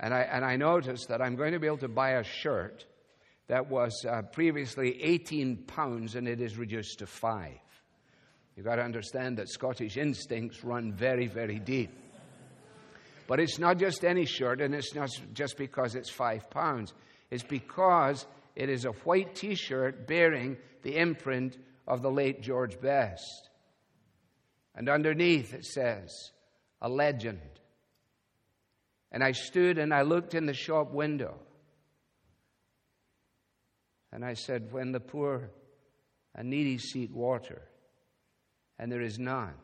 And 0.01 0.15
I, 0.15 0.21
and 0.21 0.45
I 0.45 0.57
noticed 0.57 1.09
that 1.09 1.21
I'm 1.21 1.37
going 1.37 1.53
to 1.53 1.61
be 1.61 1.67
able 1.67 1.79
to 1.79 1.89
buy 1.89 2.13
a 2.13 2.25
shirt 2.25 2.87
that 3.49 3.69
was 3.69 4.05
uh, 4.09 4.23
previously 4.23 5.03
18 5.03 5.65
pounds 5.67 6.17
and 6.17 6.27
it 6.27 6.41
is 6.41 6.57
reduced 6.57 7.01
to 7.01 7.07
five. 7.07 7.59
You've 8.57 8.67
got 8.67 8.77
to 8.77 8.83
understand 8.83 9.37
that 9.37 9.49
Scottish 9.49 9.97
instincts 9.97 10.65
run 10.65 10.93
very, 10.93 11.27
very 11.27 11.59
deep. 11.59 11.91
But 13.27 13.41
it's 13.41 13.59
not 13.59 13.79
just 13.79 14.05
any 14.05 14.25
shirt, 14.25 14.61
and 14.61 14.75
it's 14.75 14.93
not 14.93 15.09
just 15.35 15.57
because 15.57 15.95
it's 15.95 16.11
five 16.11 16.51
pounds. 16.51 16.93
It's 17.31 17.45
because 17.45 18.27
it 18.57 18.69
is 18.69 18.85
a 18.85 18.91
white 18.91 19.37
t 19.37 19.55
shirt 19.55 20.09
bearing 20.09 20.57
the 20.83 20.97
imprint 20.97 21.57
of 21.87 22.03
the 22.03 22.11
late 22.11 22.43
George 22.43 22.81
Best. 22.81 23.49
And 24.75 24.89
underneath 24.89 25.55
it 25.55 25.65
says, 25.65 26.33
a 26.83 26.89
legend. 26.89 27.60
And 29.13 29.25
I 29.25 29.33
stood 29.33 29.79
and 29.79 29.93
I 29.93 30.03
looked 30.03 30.35
in 30.35 30.47
the 30.47 30.55
shop 30.55 30.93
window. 30.93 31.35
And 34.13 34.25
I 34.25 34.35
said, 34.35 34.73
When 34.73 34.93
the 34.93 35.01
poor 35.01 35.51
and 36.35 36.51
needy 36.51 36.79
seek 36.79 37.15
water, 37.15 37.63
and 38.79 38.91
there 38.91 39.03
is 39.03 39.19
none, 39.19 39.55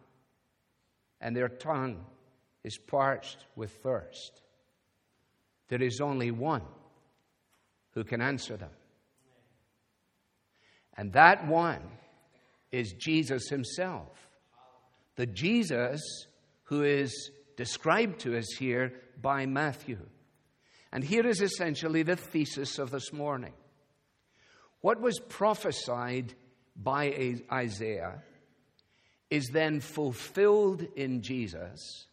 and 1.21 1.35
their 1.35 1.49
tongue 1.49 2.05
is 2.65 2.79
parched 2.79 3.45
with 3.55 3.71
thirst. 3.83 4.43
There 5.69 5.83
is 5.83 6.01
only 6.01 6.31
one 6.31 6.63
who 7.93 8.05
can 8.05 8.21
answer 8.21 8.57
them. 8.57 8.71
And 10.97 11.13
that 11.13 11.47
one 11.47 11.83
is 12.73 12.93
Jesus 12.93 13.49
himself. 13.49 14.09
The 15.17 15.27
Jesus 15.27 16.01
who 16.65 16.83
is 16.83 17.31
described 17.57 18.21
to 18.21 18.37
us 18.37 18.47
here 18.59 18.93
by 19.21 19.47
Matthew. 19.47 19.99
And 20.93 21.03
here 21.03 21.27
is 21.27 21.41
essentially 21.41 22.03
the 22.03 22.17
thesis 22.17 22.79
of 22.79 22.91
this 22.91 23.13
morning. 23.13 23.53
What 24.81 25.01
was 25.01 25.19
prophesied 25.19 26.35
by 26.77 27.41
Isaiah 27.53 28.23
is 29.31 29.49
then 29.53 29.81
fulfilled 29.81 30.87
in 30.95 31.23
Jesus 31.23 32.07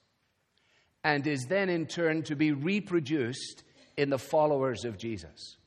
and 1.04 1.28
is 1.28 1.46
then 1.48 1.70
in 1.70 1.86
turn 1.86 2.24
to 2.24 2.36
be 2.36 2.52
reproduced 2.52 3.64
in 3.98 4.10
the 4.10 4.18
followers 4.18 4.86
of 4.86 4.98
Jesus. 4.98 5.58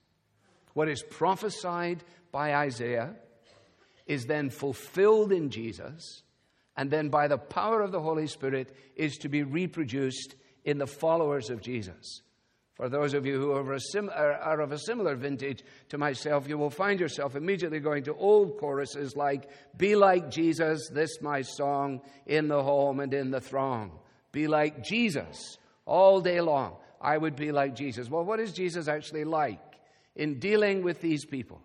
What 0.74 0.88
is 0.88 1.02
prophesied 1.02 2.02
by 2.32 2.54
Isaiah 2.54 3.14
is 4.06 4.24
then 4.24 4.50
fulfilled 4.50 5.32
in 5.32 5.50
Jesus 5.50 6.22
and 6.76 6.90
then 6.90 7.08
by 7.08 7.28
the 7.28 7.38
power 7.38 7.80
of 7.80 7.92
the 7.92 8.00
Holy 8.00 8.26
Spirit 8.26 8.74
is 8.96 9.16
to 9.18 9.28
be 9.28 9.42
reproduced 9.42 10.34
in 10.64 10.78
the 10.78 10.86
followers 10.86 11.50
of 11.50 11.60
Jesus. 11.62 12.22
For 12.74 12.90
those 12.90 13.14
of 13.14 13.24
you 13.24 13.40
who 13.40 13.52
are, 13.52 13.78
sim- 13.78 14.10
are, 14.14 14.60
of 14.60 14.70
a 14.70 14.78
similar 14.78 15.16
vintage 15.16 15.64
to 15.88 15.96
myself, 15.96 16.46
you 16.46 16.58
will 16.58 16.68
find 16.68 17.00
yourself 17.00 17.34
immediately 17.34 17.80
going 17.80 18.04
to 18.04 18.14
old 18.14 18.58
choruses 18.58 19.16
like, 19.16 19.48
Be 19.78 19.96
like 19.96 20.30
Jesus, 20.30 20.90
this 20.92 21.22
my 21.22 21.40
song, 21.40 22.02
in 22.26 22.48
the 22.48 22.62
home 22.62 23.00
and 23.00 23.14
in 23.14 23.30
the 23.30 23.40
throng. 23.40 23.98
Be 24.30 24.46
like 24.46 24.84
Jesus 24.84 25.56
all 25.86 26.20
day 26.20 26.42
long. 26.42 26.76
I 27.00 27.16
would 27.16 27.34
be 27.34 27.50
like 27.50 27.74
Jesus. 27.74 28.10
Well, 28.10 28.24
what 28.24 28.40
is 28.40 28.52
Jesus 28.52 28.88
actually 28.88 29.24
like 29.24 29.60
in 30.14 30.38
dealing 30.38 30.82
with 30.82 31.00
these 31.00 31.24
people? 31.24 31.62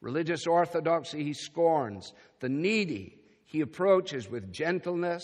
Religious 0.00 0.46
orthodoxy 0.46 1.24
he 1.24 1.32
scorns, 1.32 2.12
the 2.38 2.48
needy 2.48 3.16
he 3.52 3.60
approaches 3.60 4.30
with 4.30 4.50
gentleness, 4.50 5.22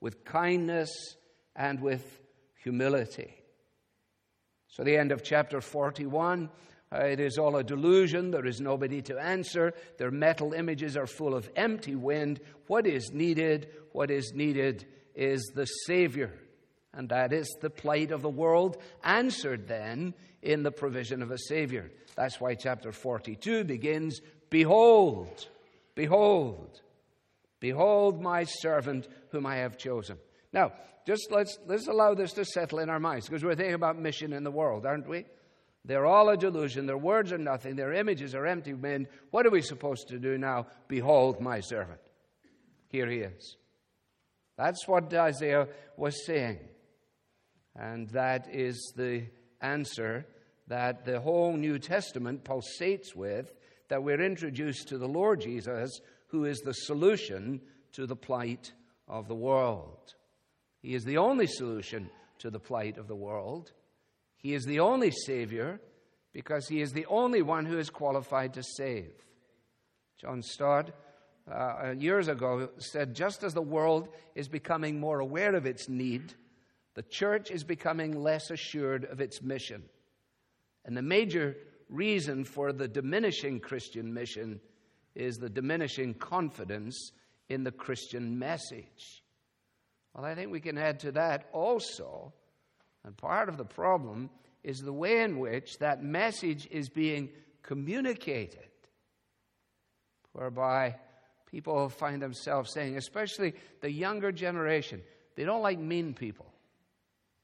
with 0.00 0.24
kindness, 0.24 0.88
and 1.54 1.78
with 1.78 2.22
humility. 2.62 3.34
So, 4.68 4.82
the 4.82 4.96
end 4.96 5.12
of 5.12 5.22
chapter 5.22 5.60
41. 5.60 6.48
Uh, 6.90 6.98
it 7.00 7.20
is 7.20 7.36
all 7.36 7.56
a 7.56 7.64
delusion. 7.64 8.30
There 8.30 8.46
is 8.46 8.62
nobody 8.62 9.02
to 9.02 9.18
answer. 9.18 9.74
Their 9.98 10.10
metal 10.10 10.54
images 10.54 10.96
are 10.96 11.06
full 11.06 11.34
of 11.34 11.50
empty 11.54 11.94
wind. 11.94 12.40
What 12.66 12.86
is 12.86 13.10
needed? 13.12 13.68
What 13.92 14.10
is 14.10 14.32
needed 14.34 14.86
is 15.14 15.42
the 15.54 15.66
Savior. 15.66 16.32
And 16.94 17.10
that 17.10 17.34
is 17.34 17.46
the 17.60 17.68
plight 17.68 18.10
of 18.10 18.22
the 18.22 18.30
world, 18.30 18.78
answered 19.04 19.68
then 19.68 20.14
in 20.40 20.62
the 20.62 20.70
provision 20.70 21.20
of 21.20 21.30
a 21.30 21.38
Savior. 21.38 21.90
That's 22.14 22.40
why 22.40 22.54
chapter 22.54 22.90
42 22.90 23.64
begins 23.64 24.22
Behold, 24.48 25.48
behold, 25.94 26.80
behold 27.66 28.22
my 28.22 28.44
servant 28.44 29.08
whom 29.30 29.44
I 29.44 29.56
have 29.56 29.76
chosen. 29.76 30.16
Now, 30.52 30.72
just 31.04 31.32
let's, 31.32 31.58
let's 31.66 31.88
allow 31.88 32.14
this 32.14 32.32
to 32.34 32.44
settle 32.44 32.78
in 32.78 32.88
our 32.88 33.00
minds 33.00 33.26
because 33.26 33.42
we're 33.42 33.56
thinking 33.56 33.74
about 33.74 33.98
mission 33.98 34.32
in 34.32 34.44
the 34.44 34.52
world, 34.52 34.86
aren't 34.86 35.08
we? 35.08 35.24
They're 35.84 36.06
all 36.06 36.28
a 36.28 36.36
delusion. 36.36 36.86
Their 36.86 36.96
words 36.98 37.32
are 37.32 37.38
nothing. 37.38 37.74
Their 37.74 37.92
images 37.92 38.36
are 38.36 38.46
empty 38.46 38.72
wind. 38.72 39.08
What 39.32 39.46
are 39.46 39.50
we 39.50 39.62
supposed 39.62 40.08
to 40.08 40.18
do 40.20 40.38
now? 40.38 40.68
Behold 40.86 41.40
my 41.40 41.58
servant. 41.58 42.00
Here 42.88 43.08
he 43.10 43.18
is. 43.18 43.56
That's 44.56 44.86
what 44.86 45.12
Isaiah 45.12 45.66
was 45.96 46.24
saying. 46.24 46.60
And 47.74 48.08
that 48.10 48.46
is 48.52 48.92
the 48.96 49.26
answer 49.60 50.24
that 50.68 51.04
the 51.04 51.20
whole 51.20 51.56
New 51.56 51.80
Testament 51.80 52.44
pulsates 52.44 53.14
with, 53.14 53.52
that 53.88 54.04
we're 54.04 54.22
introduced 54.22 54.88
to 54.88 54.98
the 54.98 55.08
Lord 55.08 55.40
Jesus, 55.40 56.00
who 56.28 56.44
is 56.44 56.58
the 56.58 56.72
solution 56.72 57.60
to 57.92 58.06
the 58.06 58.16
plight 58.16 58.72
of 59.08 59.28
the 59.28 59.34
world. 59.34 60.14
He 60.80 60.94
is 60.94 61.04
the 61.04 61.18
only 61.18 61.46
solution 61.46 62.10
to 62.38 62.50
the 62.50 62.60
plight 62.60 62.98
of 62.98 63.08
the 63.08 63.16
world. 63.16 63.72
He 64.36 64.54
is 64.54 64.64
the 64.64 64.80
only 64.80 65.10
Savior 65.10 65.80
because 66.32 66.68
He 66.68 66.80
is 66.80 66.92
the 66.92 67.06
only 67.06 67.42
one 67.42 67.64
who 67.64 67.78
is 67.78 67.90
qualified 67.90 68.54
to 68.54 68.62
save. 68.62 69.12
John 70.20 70.42
Stott, 70.42 70.90
uh, 71.50 71.94
years 71.96 72.28
ago, 72.28 72.68
said 72.78 73.14
just 73.14 73.42
as 73.42 73.54
the 73.54 73.62
world 73.62 74.08
is 74.34 74.48
becoming 74.48 75.00
more 75.00 75.20
aware 75.20 75.54
of 75.54 75.66
its 75.66 75.88
need, 75.88 76.34
the 76.94 77.02
church 77.02 77.50
is 77.50 77.64
becoming 77.64 78.22
less 78.22 78.50
assured 78.50 79.04
of 79.04 79.20
its 79.20 79.42
mission. 79.42 79.82
And 80.84 80.96
the 80.96 81.02
major 81.02 81.56
reason 81.88 82.44
for 82.44 82.72
the 82.72 82.88
diminishing 82.88 83.60
Christian 83.60 84.12
mission 84.12 84.60
is 85.16 85.36
the 85.36 85.48
diminishing 85.48 86.14
confidence 86.14 87.12
in 87.48 87.64
the 87.64 87.72
Christian 87.72 88.38
message. 88.38 89.22
Well, 90.14 90.24
I 90.24 90.34
think 90.34 90.50
we 90.50 90.60
can 90.60 90.78
add 90.78 91.00
to 91.00 91.12
that 91.12 91.48
also, 91.52 92.32
and 93.04 93.16
part 93.16 93.48
of 93.48 93.56
the 93.56 93.64
problem 93.64 94.30
is 94.62 94.78
the 94.78 94.92
way 94.92 95.22
in 95.22 95.38
which 95.38 95.78
that 95.78 96.02
message 96.02 96.66
is 96.70 96.88
being 96.88 97.30
communicated, 97.62 98.68
whereby 100.32 100.96
people 101.50 101.88
find 101.88 102.20
themselves 102.20 102.72
saying, 102.72 102.96
especially 102.96 103.54
the 103.80 103.90
younger 103.90 104.32
generation, 104.32 105.02
they 105.36 105.44
don't 105.44 105.62
like 105.62 105.78
mean 105.78 106.14
people. 106.14 106.52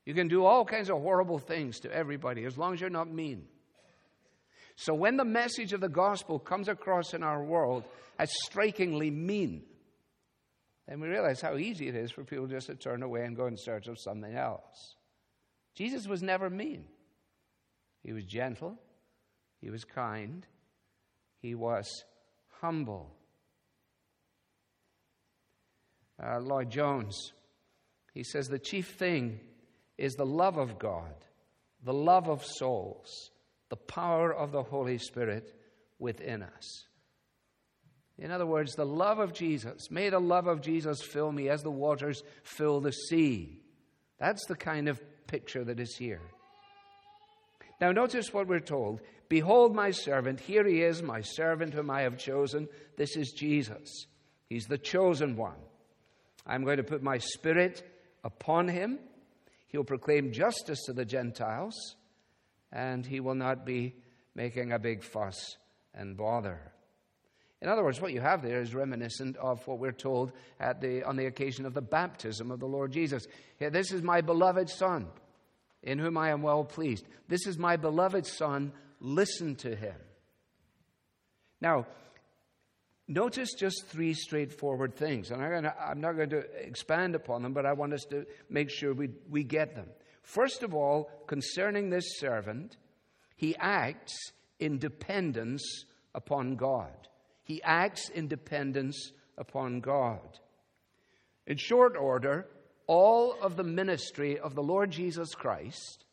You 0.05 0.15
can 0.15 0.29
do 0.29 0.45
all 0.45 0.65
kinds 0.65 0.91
of 0.91 1.01
horrible 1.01 1.39
things 1.39 1.81
to 1.81 1.93
everybody 1.93 2.45
as 2.45 2.59
long 2.59 2.75
as 2.75 2.81
you're 2.81 2.91
not 2.91 3.09
mean. 3.09 3.47
So 4.77 4.95
when 4.95 5.17
the 5.17 5.25
message 5.25 5.73
of 5.73 5.81
the 5.81 5.89
gospel 5.89 6.39
comes 6.39 6.69
across 6.69 7.15
in 7.15 7.23
our 7.23 7.43
world 7.43 7.85
as 8.19 8.31
strikingly 8.45 9.11
mean, 9.11 9.63
then 10.89 11.01
we 11.01 11.09
realize 11.09 11.41
how 11.41 11.57
easy 11.57 11.89
it 11.89 11.95
is 11.95 12.11
for 12.11 12.25
people 12.25 12.47
just 12.47 12.67
to 12.67 12.75
turn 12.75 13.03
away 13.03 13.25
and 13.25 13.37
go 13.37 13.47
in 13.47 13.57
search 13.57 13.87
of 13.87 13.99
something 13.99 14.35
else. 14.35 14.97
Jesus 15.75 16.07
was 16.07 16.23
never 16.23 16.51
mean. 16.51 16.85
He 18.03 18.13
was 18.13 18.25
gentle, 18.25 18.79
he 19.61 19.71
was 19.71 19.85
kind, 19.85 20.45
he 21.41 21.55
was 21.55 22.05
humble. 22.61 23.15
Uh, 26.23 26.41
Lloyd 26.41 26.71
Jones, 26.71 27.33
he 28.13 28.23
says 28.23 28.49
the 28.49 28.59
chief 28.59 28.95
thing 28.99 29.41
is 29.99 30.15
the 30.15 30.27
love 30.27 30.57
of 30.57 30.79
God, 30.79 31.15
the 31.85 31.93
love 31.93 32.29
of 32.29 32.45
souls, 32.45 33.31
the 33.73 33.77
power 33.77 34.31
of 34.31 34.53
the 34.53 34.63
Holy 34.63 34.99
Spirit 34.99 35.51
within 35.99 36.43
us. 36.43 36.85
In 38.19 38.31
other 38.31 38.45
words, 38.45 38.75
the 38.75 38.85
love 38.85 39.19
of 39.19 39.33
Jesus. 39.33 39.91
May 39.91 40.11
the 40.11 40.21
love 40.21 40.47
of 40.47 40.61
Jesus 40.61 41.01
fill 41.01 41.33
me 41.33 41.49
as 41.49 41.63
the 41.63 41.71
waters 41.71 42.23
fill 42.43 42.83
the 42.83 42.93
sea. 42.93 43.63
That's 44.19 44.45
the 44.45 44.57
kind 44.57 44.91
of 44.91 45.01
picture 45.27 45.65
that 45.65 45.81
is 45.81 45.97
here. 45.97 46.21
Now, 47.81 47.93
notice 47.93 48.35
what 48.35 48.47
we're 48.47 48.61
told 48.61 49.01
Behold, 49.31 49.75
my 49.75 49.91
servant, 49.91 50.41
here 50.41 50.69
he 50.69 50.83
is, 50.83 51.03
my 51.03 51.23
servant 51.23 51.73
whom 51.73 51.89
I 51.89 52.03
have 52.03 52.19
chosen. 52.19 52.69
This 52.99 53.17
is 53.17 53.33
Jesus. 53.33 54.05
He's 54.51 54.67
the 54.67 54.77
chosen 54.77 55.35
one. 55.35 55.57
I'm 56.47 56.65
going 56.65 56.77
to 56.77 56.85
put 56.85 57.03
my 57.03 57.17
spirit 57.17 57.91
upon 58.23 58.69
him. 58.69 58.99
He'll 59.69 59.83
proclaim 59.83 60.31
justice 60.31 60.83
to 60.85 60.93
the 60.93 61.07
Gentiles, 61.07 61.97
and 62.73 63.05
he 63.05 63.21
will 63.21 63.35
not 63.35 63.67
be 63.67 63.95
making 64.35 64.73
a 64.73 64.79
big 64.79 65.03
fuss 65.03 65.57
and 65.95 66.17
bother. 66.17 66.73
In 67.61 67.69
other 67.69 67.85
words, 67.85 68.01
what 68.01 68.13
you 68.13 68.21
have 68.21 68.43
there 68.43 68.61
is 68.61 68.75
reminiscent 68.75 69.37
of 69.37 69.65
what 69.69 69.79
we're 69.79 69.93
told 69.93 70.33
the, 70.59 71.05
on 71.05 71.17
the 71.17 71.27
occasion 71.27 71.65
of 71.65 71.75
the 71.75 71.81
baptism 71.81 72.51
of 72.51 72.59
the 72.59 72.67
Lord 72.67 72.91
Jesus. 72.91 73.27
This 73.61 73.93
is 73.93 74.03
my 74.03 74.21
beloved 74.21 74.69
Son, 74.69 75.07
in 75.83 76.01
whom 76.01 76.19
I 76.19 76.31
am 76.31 76.43
well 76.43 76.65
pleased. 76.65 77.07
This 77.29 77.47
is 77.47 77.59
my 77.59 77.77
beloved 77.77 78.27
Son, 78.27 78.73
listen 78.99 79.55
to 79.57 79.77
him. 79.77 79.95
Now, 81.61 81.87
notice 83.07 83.55
just 83.55 83.87
three 83.87 84.15
straightforward 84.15 84.97
things. 84.97 85.31
And 85.31 85.41
I'm, 85.41 85.63
to, 85.63 85.75
I'm, 85.81 86.01
not 86.01 86.17
going 86.17 86.31
to 86.31 86.41
expand 86.67 87.15
upon 87.15 87.45
them, 87.45 87.53
but 87.53 87.65
I 87.65 87.75
want 87.75 87.93
us 87.93 88.05
to 88.11 88.27
make 88.51 88.71
sure 88.71 88.93
we, 88.93 89.11
we 89.31 89.45
get 89.45 89.77
them. 89.77 89.87
First 90.23 90.63
of 90.63 90.75
all, 90.75 91.11
concerning 91.27 91.91
this 91.91 92.19
servant, 92.19 92.77
he 93.37 93.57
acts 93.57 94.33
in 94.59 94.79
dependence 94.79 95.85
upon 96.15 96.57
God. 96.57 97.09
He 97.43 97.63
acts 97.63 98.09
in 98.09 98.29
dependence 98.29 99.13
upon 99.37 99.81
God. 99.81 100.39
In 101.47 101.57
short 101.57 101.97
order, 101.97 102.47
all 102.87 103.35
of 103.41 103.57
the 103.57 103.65
ministry 103.65 104.39
of 104.39 104.55
the 104.55 104.63
Lord 104.63 104.91
Jesus 104.91 105.35
Christ 105.35 106.05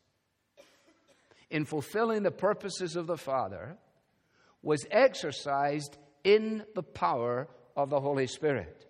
in 1.50 1.64
fulfilling 1.64 2.22
the 2.22 2.30
purposes 2.30 2.96
of 2.96 3.06
the 3.06 3.16
Father 3.16 3.76
was 4.62 4.86
exercised 4.90 5.96
in 6.24 6.64
the 6.74 6.82
power 6.82 7.48
of 7.76 7.90
the 7.90 8.00
Holy 8.00 8.26
Spirit. 8.26 8.86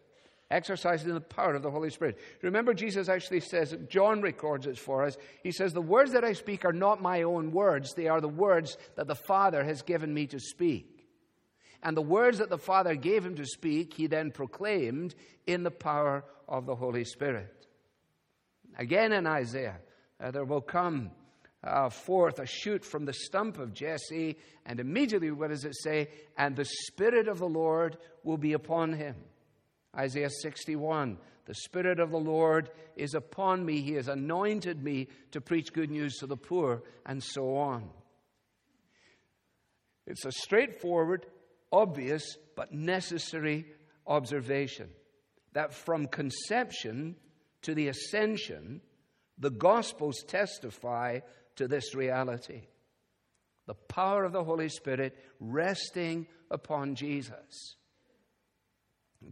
Exercised 0.50 1.06
in 1.06 1.14
the 1.14 1.20
power 1.20 1.54
of 1.54 1.62
the 1.62 1.70
Holy 1.70 1.90
Spirit. 1.90 2.18
Remember, 2.42 2.74
Jesus 2.74 3.08
actually 3.08 3.40
says, 3.40 3.76
John 3.88 4.20
records 4.20 4.66
it 4.66 4.78
for 4.78 5.04
us. 5.04 5.16
He 5.44 5.52
says, 5.52 5.72
The 5.72 5.80
words 5.80 6.12
that 6.12 6.24
I 6.24 6.32
speak 6.32 6.64
are 6.64 6.72
not 6.72 7.00
my 7.00 7.22
own 7.22 7.52
words, 7.52 7.94
they 7.94 8.08
are 8.08 8.20
the 8.20 8.28
words 8.28 8.76
that 8.96 9.06
the 9.06 9.14
Father 9.14 9.62
has 9.62 9.82
given 9.82 10.12
me 10.12 10.26
to 10.26 10.40
speak. 10.40 11.06
And 11.82 11.96
the 11.96 12.02
words 12.02 12.38
that 12.38 12.50
the 12.50 12.58
Father 12.58 12.96
gave 12.96 13.24
him 13.24 13.36
to 13.36 13.46
speak, 13.46 13.94
he 13.94 14.08
then 14.08 14.32
proclaimed 14.32 15.14
in 15.46 15.62
the 15.62 15.70
power 15.70 16.24
of 16.48 16.66
the 16.66 16.74
Holy 16.74 17.04
Spirit. 17.04 17.66
Again 18.76 19.12
in 19.12 19.26
Isaiah, 19.26 19.78
uh, 20.20 20.32
there 20.32 20.44
will 20.44 20.60
come 20.60 21.12
uh, 21.62 21.90
forth 21.90 22.38
a 22.38 22.46
shoot 22.46 22.84
from 22.84 23.04
the 23.04 23.12
stump 23.12 23.58
of 23.58 23.72
Jesse, 23.72 24.36
and 24.66 24.80
immediately, 24.80 25.30
what 25.30 25.50
does 25.50 25.64
it 25.64 25.76
say? 25.76 26.08
And 26.36 26.56
the 26.56 26.64
Spirit 26.64 27.28
of 27.28 27.38
the 27.38 27.48
Lord 27.48 27.98
will 28.24 28.38
be 28.38 28.52
upon 28.52 28.94
him. 28.94 29.14
Isaiah 29.96 30.30
61 30.30 31.18
The 31.46 31.54
Spirit 31.54 32.00
of 32.00 32.10
the 32.10 32.18
Lord 32.18 32.70
is 32.96 33.14
upon 33.14 33.64
me, 33.64 33.80
He 33.80 33.94
has 33.94 34.08
anointed 34.08 34.82
me 34.82 35.08
to 35.32 35.40
preach 35.40 35.72
good 35.72 35.90
news 35.90 36.16
to 36.18 36.26
the 36.26 36.36
poor, 36.36 36.82
and 37.06 37.22
so 37.22 37.56
on. 37.56 37.90
It's 40.06 40.24
a 40.24 40.32
straightforward 40.32 41.26
obvious 41.72 42.36
but 42.56 42.72
necessary 42.72 43.66
observation 44.06 44.88
that 45.52 45.74
from 45.74 46.06
conception 46.06 47.16
to 47.62 47.74
the 47.74 47.88
ascension, 47.88 48.80
the 49.38 49.50
Gospels 49.50 50.22
testify 50.26 51.20
to 51.56 51.68
this 51.68 51.94
reality 51.94 52.62
the 53.66 53.74
power 53.74 54.24
of 54.24 54.32
the 54.32 54.42
Holy 54.42 54.68
Spirit 54.68 55.16
resting 55.38 56.26
upon 56.50 56.96
Jesus. 56.96 57.76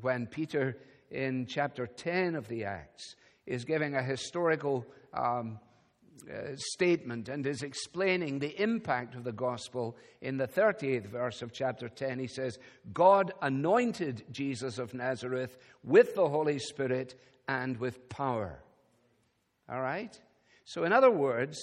When 0.01 0.27
Peter, 0.27 0.77
in 1.11 1.47
chapter 1.47 1.87
10 1.87 2.35
of 2.35 2.49
the 2.49 2.65
Acts, 2.65 3.17
is 3.47 3.65
giving 3.65 3.95
a 3.95 4.03
historical 4.03 4.87
um, 5.15 5.59
uh, 6.29 6.55
statement 6.57 7.29
and 7.29 7.47
is 7.47 7.63
explaining 7.63 8.39
the 8.39 8.61
impact 8.61 9.15
of 9.15 9.25
the 9.25 9.33
gospel 9.33 9.97
in 10.21 10.37
the 10.37 10.47
38th 10.47 11.07
verse 11.07 11.43
of 11.43 11.53
chapter 11.53 11.89
10. 11.89 12.19
He 12.19 12.27
says, 12.27 12.59
God 12.93 13.33
anointed 13.41 14.25
Jesus 14.31 14.79
of 14.79 14.93
Nazareth 14.93 15.57
with 15.83 16.15
the 16.15 16.29
Holy 16.29 16.59
Spirit 16.59 17.15
and 17.47 17.79
with 17.79 18.09
power. 18.09 18.63
All 19.71 19.81
right? 19.81 20.19
So, 20.65 20.85
in 20.85 20.93
other 20.93 21.11
words, 21.11 21.59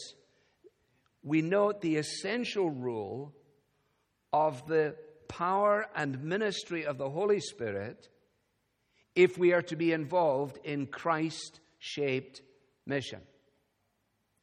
we 1.21 1.41
note 1.41 1.81
the 1.81 1.97
essential 1.97 2.69
role 2.69 3.33
of 4.33 4.65
the 4.67 4.95
power 5.27 5.85
and 5.95 6.23
ministry 6.23 6.85
of 6.85 6.97
the 6.97 7.09
Holy 7.09 7.39
Spirit 7.39 8.09
if 9.15 9.37
we 9.37 9.53
are 9.53 9.61
to 9.63 9.75
be 9.75 9.91
involved 9.91 10.59
in 10.63 10.87
Christ 10.87 11.59
shaped 11.79 12.41
mission. 12.85 13.21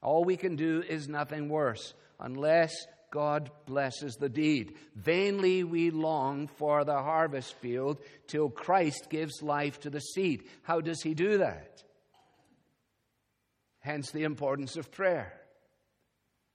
All 0.03 0.25
we 0.25 0.37
can 0.37 0.57
do 0.57 0.83
is 0.87 1.09
nothing 1.09 1.49
worse 1.49 1.95
unless 2.19 2.73
God 3.13 3.51
blesses 3.67 4.17
the 4.17 4.29
deed. 4.29 4.75
Vainly 4.97 5.63
we 5.65 5.91
long 5.91 6.49
for 6.49 6.85
the 6.85 6.95
harvest 6.95 7.55
field 7.57 7.99
till 8.27 8.49
Christ 8.49 9.09
gives 9.11 9.43
life 9.43 9.81
to 9.81 9.91
the 9.91 10.01
seed. 10.01 10.45
How 10.63 10.81
does 10.81 11.03
he 11.03 11.15
do 11.15 11.39
that? 11.39 11.85
Hence 13.81 14.11
the 14.11 14.25
importance 14.25 14.77
of 14.77 14.91
prayer. 14.91 15.42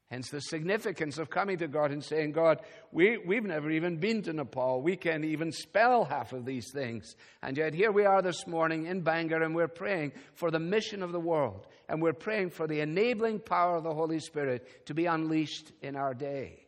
Hence 0.09 0.29
the 0.29 0.39
significance 0.39 1.17
of 1.17 1.29
coming 1.29 1.57
to 1.57 1.67
God 1.67 1.91
and 1.91 2.01
saying, 2.01 2.31
God, 2.31 2.61
we, 2.93 3.17
we've 3.17 3.43
never 3.43 3.69
even 3.69 3.97
been 3.97 4.21
to 4.21 4.31
Nepal. 4.31 4.81
We 4.81 4.95
can't 4.95 5.25
even 5.25 5.51
spell 5.51 6.05
half 6.05 6.31
of 6.31 6.45
these 6.45 6.71
things. 6.71 7.15
And 7.41 7.57
yet 7.57 7.73
here 7.73 7.91
we 7.91 8.05
are 8.05 8.21
this 8.21 8.47
morning 8.47 8.85
in 8.85 9.01
Bangor 9.01 9.43
and 9.43 9.53
we're 9.53 9.67
praying 9.67 10.13
for 10.33 10.49
the 10.49 10.59
mission 10.59 11.03
of 11.03 11.11
the 11.11 11.19
world. 11.19 11.67
And 11.89 12.01
we're 12.01 12.13
praying 12.13 12.51
for 12.51 12.67
the 12.67 12.79
enabling 12.79 13.39
power 13.39 13.75
of 13.75 13.83
the 13.83 13.93
Holy 13.93 14.19
Spirit 14.19 14.85
to 14.85 14.93
be 14.93 15.07
unleashed 15.07 15.73
in 15.81 15.97
our 15.97 16.13
day. 16.13 16.63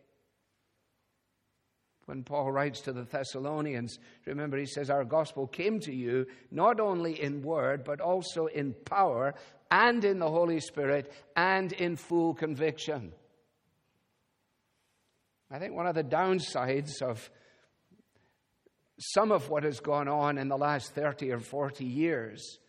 When 2.07 2.23
Paul 2.23 2.51
writes 2.51 2.81
to 2.81 2.91
the 2.91 3.03
Thessalonians, 3.03 3.99
remember 4.25 4.57
he 4.57 4.65
says, 4.65 4.89
Our 4.89 5.05
gospel 5.05 5.47
came 5.47 5.79
to 5.81 5.93
you 5.93 6.25
not 6.51 6.81
only 6.81 7.21
in 7.21 7.41
word, 7.41 7.85
but 7.85 8.01
also 8.01 8.47
in 8.47 8.73
power 8.73 9.33
and 9.71 10.03
in 10.03 10.19
the 10.19 10.29
Holy 10.29 10.59
Spirit 10.59 11.13
and 11.37 11.71
in 11.71 11.95
full 11.95 12.33
conviction. 12.33 13.13
I 15.51 15.57
think 15.57 15.73
one 15.73 15.87
of 15.87 15.95
the 15.95 16.03
downsides 16.03 17.01
of 17.01 17.29
some 18.99 19.31
of 19.31 19.49
what 19.49 19.63
has 19.63 19.79
gone 19.79 20.07
on 20.07 20.37
in 20.37 20.47
the 20.47 20.57
last 20.57 20.93
30 20.93 21.31
or 21.31 21.39
40 21.39 21.85
years, 21.85 22.59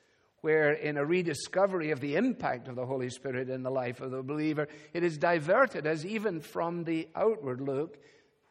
where 0.41 0.73
in 0.73 0.97
a 0.97 1.05
rediscovery 1.05 1.91
of 1.91 2.01
the 2.01 2.17
impact 2.17 2.69
of 2.69 2.77
the 2.77 2.87
Holy 2.87 3.11
Spirit 3.11 3.51
in 3.51 3.63
the 3.63 3.71
life 3.71 4.01
of 4.01 4.11
the 4.11 4.23
believer, 4.23 4.67
it 4.95 5.03
is 5.03 5.19
diverted 5.19 5.87
as 5.87 6.07
even 6.07 6.41
from 6.41 6.85
the 6.85 7.09
outward 7.15 7.61
look, 7.61 7.99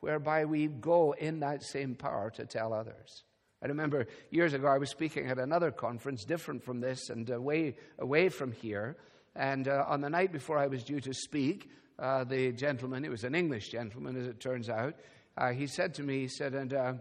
whereby 0.02 0.46
we 0.46 0.68
go 0.68 1.14
in 1.14 1.40
that 1.40 1.64
same 1.64 1.96
power 1.96 2.30
to 2.32 2.46
tell 2.46 2.72
others. 2.72 3.24
I 3.64 3.68
remember 3.68 4.08
years 4.30 4.54
ago 4.54 4.68
I 4.68 4.78
was 4.78 4.90
speaking 4.90 5.28
at 5.28 5.40
another 5.40 5.72
conference, 5.72 6.24
different 6.24 6.64
from 6.64 6.80
this 6.80 7.10
and 7.10 7.30
away, 7.30 7.76
away 7.98 8.30
from 8.30 8.52
here. 8.52 8.96
And 9.36 9.68
uh, 9.68 9.86
on 9.88 10.02
the 10.02 10.10
night 10.10 10.32
before 10.32 10.58
I 10.58 10.68
was 10.68 10.84
due 10.84 11.02
to 11.02 11.14
speak, 11.14 11.70
uh, 12.00 12.24
the 12.24 12.52
gentleman, 12.54 13.04
it 13.04 13.12
was 13.12 13.24
an 13.24 13.36
English 13.36 13.70
gentleman 13.70 14.16
as 14.16 14.28
it 14.28 14.40
turns 14.40 14.70
out, 14.70 14.96
uh, 15.38 15.52
he 15.52 15.68
said 15.68 15.94
to 15.96 16.04
me, 16.04 16.22
he 16.22 16.28
said, 16.28 16.54
and, 16.54 16.74
uh, 16.74 16.94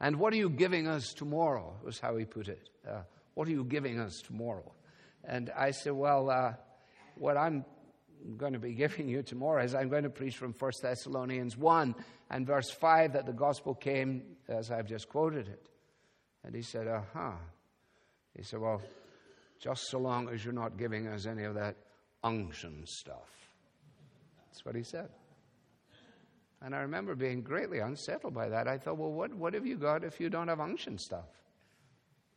and 0.00 0.16
what 0.16 0.32
are 0.32 0.36
you 0.36 0.50
giving 0.50 0.86
us 0.86 1.12
tomorrow? 1.12 1.76
was 1.84 1.98
how 1.98 2.16
he 2.16 2.24
put 2.24 2.48
it. 2.48 2.68
Uh, 2.88 3.02
what 3.34 3.48
are 3.48 3.52
you 3.52 3.64
giving 3.64 4.00
us 4.00 4.20
tomorrow? 4.24 4.72
And 5.24 5.50
I 5.56 5.70
said, 5.70 5.92
well, 5.92 6.30
uh, 6.30 6.54
what 7.16 7.36
I'm 7.36 7.64
going 8.36 8.52
to 8.52 8.58
be 8.58 8.72
giving 8.74 9.08
you 9.08 9.22
tomorrow 9.22 9.62
is 9.62 9.74
I'm 9.74 9.88
going 9.88 10.04
to 10.04 10.10
preach 10.10 10.36
from 10.36 10.54
1 10.58 10.72
Thessalonians 10.82 11.56
1 11.56 11.94
and 12.30 12.46
verse 12.46 12.70
5 12.70 13.12
that 13.14 13.26
the 13.26 13.32
gospel 13.32 13.74
came 13.74 14.22
as 14.48 14.70
I've 14.70 14.86
just 14.86 15.08
quoted 15.08 15.48
it. 15.48 15.66
And 16.44 16.54
he 16.54 16.62
said, 16.62 16.88
uh 16.88 17.02
huh. 17.12 17.32
He 18.36 18.42
said, 18.42 18.60
well, 18.60 18.80
just 19.60 19.88
so 19.88 19.98
long 19.98 20.28
as 20.28 20.44
you're 20.44 20.54
not 20.54 20.76
giving 20.76 21.06
us 21.06 21.26
any 21.26 21.44
of 21.44 21.54
that 21.54 21.76
unction 22.24 22.84
stuff. 22.86 23.41
That's 24.52 24.64
what 24.64 24.76
he 24.76 24.84
said. 24.84 25.08
And 26.60 26.74
I 26.74 26.80
remember 26.82 27.16
being 27.16 27.42
greatly 27.42 27.80
unsettled 27.80 28.34
by 28.34 28.48
that. 28.50 28.68
I 28.68 28.78
thought, 28.78 28.96
well, 28.96 29.10
what, 29.10 29.34
what 29.34 29.54
have 29.54 29.66
you 29.66 29.76
got 29.76 30.04
if 30.04 30.20
you 30.20 30.30
don't 30.30 30.46
have 30.46 30.60
unction 30.60 30.96
stuff? 30.98 31.26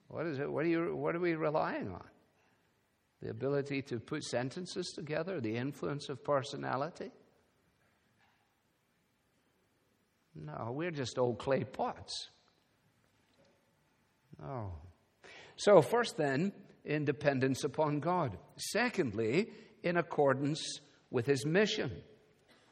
What 0.08 0.26
is 0.26 0.40
it? 0.40 0.52
What 0.52 0.66
are, 0.66 0.70
you, 0.70 0.96
what 0.96 1.16
are 1.16 1.20
we 1.20 1.36
relying 1.36 1.90
on? 1.90 2.04
the 3.26 3.32
ability 3.32 3.82
to 3.82 4.00
put 4.00 4.24
sentences 4.24 4.92
together, 4.94 5.42
the 5.42 5.56
influence 5.56 6.10
of 6.10 6.24
personality. 6.24 7.10
No, 10.36 10.72
we're 10.72 10.92
just 10.92 11.18
old 11.18 11.40
clay 11.40 11.64
pots. 11.64 12.30
No. 14.40 14.74
So, 15.56 15.82
first 15.82 16.18
then, 16.18 16.52
in 16.84 17.04
dependence 17.06 17.64
upon 17.64 18.00
God. 18.00 18.38
Secondly, 18.58 19.50
in 19.82 19.98
accordance 19.98 20.62
with 21.16 21.26
his 21.26 21.46
mission. 21.46 21.90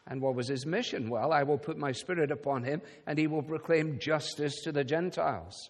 And 0.05 0.21
what 0.21 0.35
was 0.35 0.49
his 0.49 0.65
mission? 0.65 1.09
Well, 1.09 1.31
I 1.31 1.43
will 1.43 1.57
put 1.57 1.77
my 1.77 1.93
spirit 1.93 2.29
upon 2.29 2.65
him, 2.65 2.81
and 3.07 3.17
he 3.17 3.25
will 3.25 3.41
proclaim 3.41 3.99
justice 3.99 4.61
to 4.63 4.73
the 4.73 4.83
Gentiles. 4.83 5.69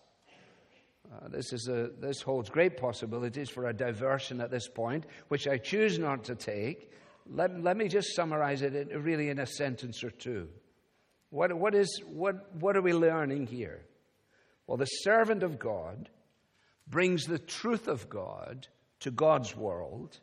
Uh, 1.14 1.28
this, 1.28 1.54
is 1.54 1.68
a, 1.68 1.92
this 2.00 2.22
holds 2.22 2.50
great 2.50 2.76
possibilities 2.76 3.50
for 3.50 3.68
a 3.68 3.74
diversion 3.74 4.42
at 4.42 4.50
this 4.50 4.68
point, 4.68 5.06
which 5.28 5.48
I 5.48 5.58
choose 5.58 6.00
not 6.00 6.24
to 6.26 6.36
take. 6.36 6.92
Let, 7.30 7.62
let 7.62 7.78
me 7.78 7.88
just 7.88 8.16
summarize 8.16 8.64
it 8.64 8.76
in, 8.76 9.04
really 9.04 9.30
in 9.30 9.38
a 9.38 9.46
sentence 9.46 10.04
or 10.04 10.10
two. 10.10 10.50
What, 11.30 11.54
what, 11.54 11.76
is, 11.76 12.02
what, 12.08 12.56
what 12.56 12.76
are 12.76 12.82
we 12.82 12.94
learning 12.94 13.46
here? 13.48 13.86
Well, 14.66 14.78
the 14.78 14.86
servant 14.86 15.44
of 15.44 15.60
God 15.60 16.10
brings 16.88 17.26
the 17.26 17.40
truth 17.40 17.88
of 17.88 18.10
God 18.10 18.68
to 19.02 19.12
God's 19.12 19.56
world 19.56 20.20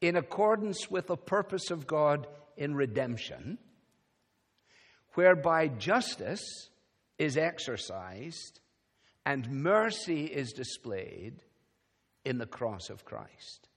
in 0.00 0.16
accordance 0.16 0.90
with 0.90 1.06
the 1.06 1.16
purpose 1.16 1.70
of 1.70 1.86
God 1.86 2.26
in 2.56 2.74
redemption, 2.74 3.58
whereby 5.14 5.68
justice 5.68 6.70
is 7.18 7.36
exercised 7.36 8.60
and 9.26 9.50
mercy 9.50 10.24
is 10.24 10.52
displayed 10.52 11.42
in 12.24 12.38
the 12.38 12.46
cross 12.46 12.90
of 12.90 13.04
Christ. 13.04 13.68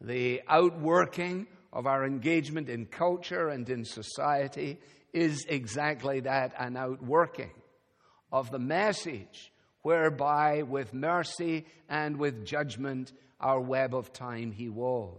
The 0.00 0.42
outworking 0.48 1.46
of 1.72 1.86
our 1.86 2.04
engagement 2.04 2.68
in 2.68 2.86
culture 2.86 3.48
and 3.48 3.68
in 3.68 3.84
society 3.84 4.78
is 5.12 5.44
exactly 5.48 6.20
that 6.20 6.54
an 6.58 6.76
outworking 6.76 7.52
of 8.32 8.50
the 8.50 8.58
message 8.58 9.51
whereby 9.82 10.62
with 10.62 10.94
mercy 10.94 11.66
and 11.88 12.16
with 12.16 12.44
judgment 12.44 13.12
our 13.40 13.60
web 13.60 13.94
of 13.94 14.12
time 14.12 14.52
he 14.52 14.68
wove. 14.68 15.18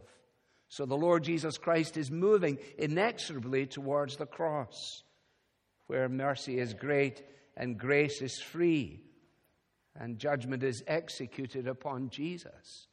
So 0.69 0.85
the 0.85 0.95
Lord 0.95 1.23
Jesus 1.23 1.57
Christ 1.57 1.97
is 1.97 2.09
moving 2.09 2.57
inexorably 2.77 3.67
towards 3.67 4.15
the 4.15 4.25
cross, 4.25 5.03
where 5.87 6.09
mercy 6.09 6.57
is 6.57 6.73
great 6.73 7.21
and 7.55 7.77
grace 7.77 8.21
is 8.21 8.41
free, 8.41 9.03
and 9.95 10.17
judgment 10.17 10.63
is 10.63 10.83
executed 10.87 11.67
upon 11.67 12.09
Jesus, 12.09 12.87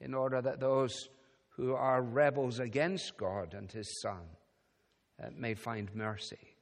in 0.00 0.14
order 0.14 0.40
that 0.40 0.60
those 0.60 1.08
who 1.56 1.74
are 1.74 2.02
rebels 2.02 2.60
against 2.60 3.16
God 3.16 3.54
and 3.54 3.72
his 3.72 4.00
Son 4.00 4.22
uh, 5.20 5.28
may 5.36 5.54
find 5.54 5.92
mercy. 5.94 6.54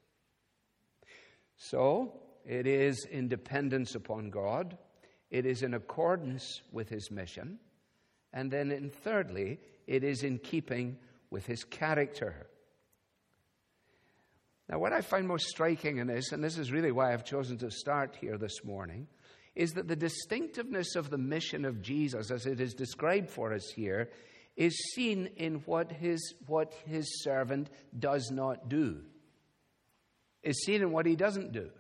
So, 1.56 2.20
it 2.44 2.66
is 2.66 3.06
in 3.10 3.28
dependence 3.28 3.94
upon 3.94 4.30
God, 4.30 4.76
it 5.30 5.46
is 5.46 5.62
in 5.62 5.74
accordance 5.74 6.62
with 6.72 6.88
his 6.88 7.10
mission, 7.10 7.58
and 8.32 8.50
then, 8.50 8.70
in 8.70 8.90
thirdly, 8.90 9.58
it 9.86 10.04
is 10.04 10.22
in 10.22 10.38
keeping 10.38 10.96
with 11.30 11.46
his 11.46 11.64
character. 11.64 12.48
Now, 14.68 14.78
what 14.78 14.92
I 14.92 15.02
find 15.02 15.28
most 15.28 15.48
striking 15.48 15.98
in 15.98 16.06
this, 16.06 16.32
and 16.32 16.42
this 16.42 16.58
is 16.58 16.72
really 16.72 16.92
why 16.92 17.12
I've 17.12 17.24
chosen 17.24 17.58
to 17.58 17.70
start 17.70 18.16
here 18.20 18.38
this 18.38 18.64
morning, 18.64 19.06
is 19.54 19.72
that 19.74 19.88
the 19.88 19.96
distinctiveness 19.96 20.96
of 20.96 21.10
the 21.10 21.18
mission 21.18 21.64
of 21.64 21.82
Jesus, 21.82 22.30
as 22.30 22.46
it 22.46 22.60
is 22.60 22.74
described 22.74 23.30
for 23.30 23.52
us 23.52 23.70
here, 23.74 24.10
is 24.56 24.92
seen 24.94 25.26
in 25.36 25.56
what 25.66 25.92
his, 25.92 26.34
what 26.46 26.72
his 26.86 27.22
servant 27.22 27.68
does 27.98 28.30
not 28.30 28.68
do, 28.68 29.00
is 30.42 30.64
seen 30.64 30.82
in 30.82 30.92
what 30.92 31.06
he 31.06 31.16
doesn't 31.16 31.52
do, 31.52 31.70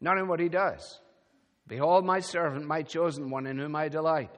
not 0.00 0.18
in 0.18 0.28
what 0.28 0.40
he 0.40 0.48
does. 0.48 1.00
Behold, 1.66 2.04
my 2.04 2.20
servant, 2.20 2.66
my 2.66 2.82
chosen 2.82 3.30
one, 3.30 3.46
in 3.46 3.58
whom 3.58 3.76
I 3.76 3.88
delight. 3.88 4.34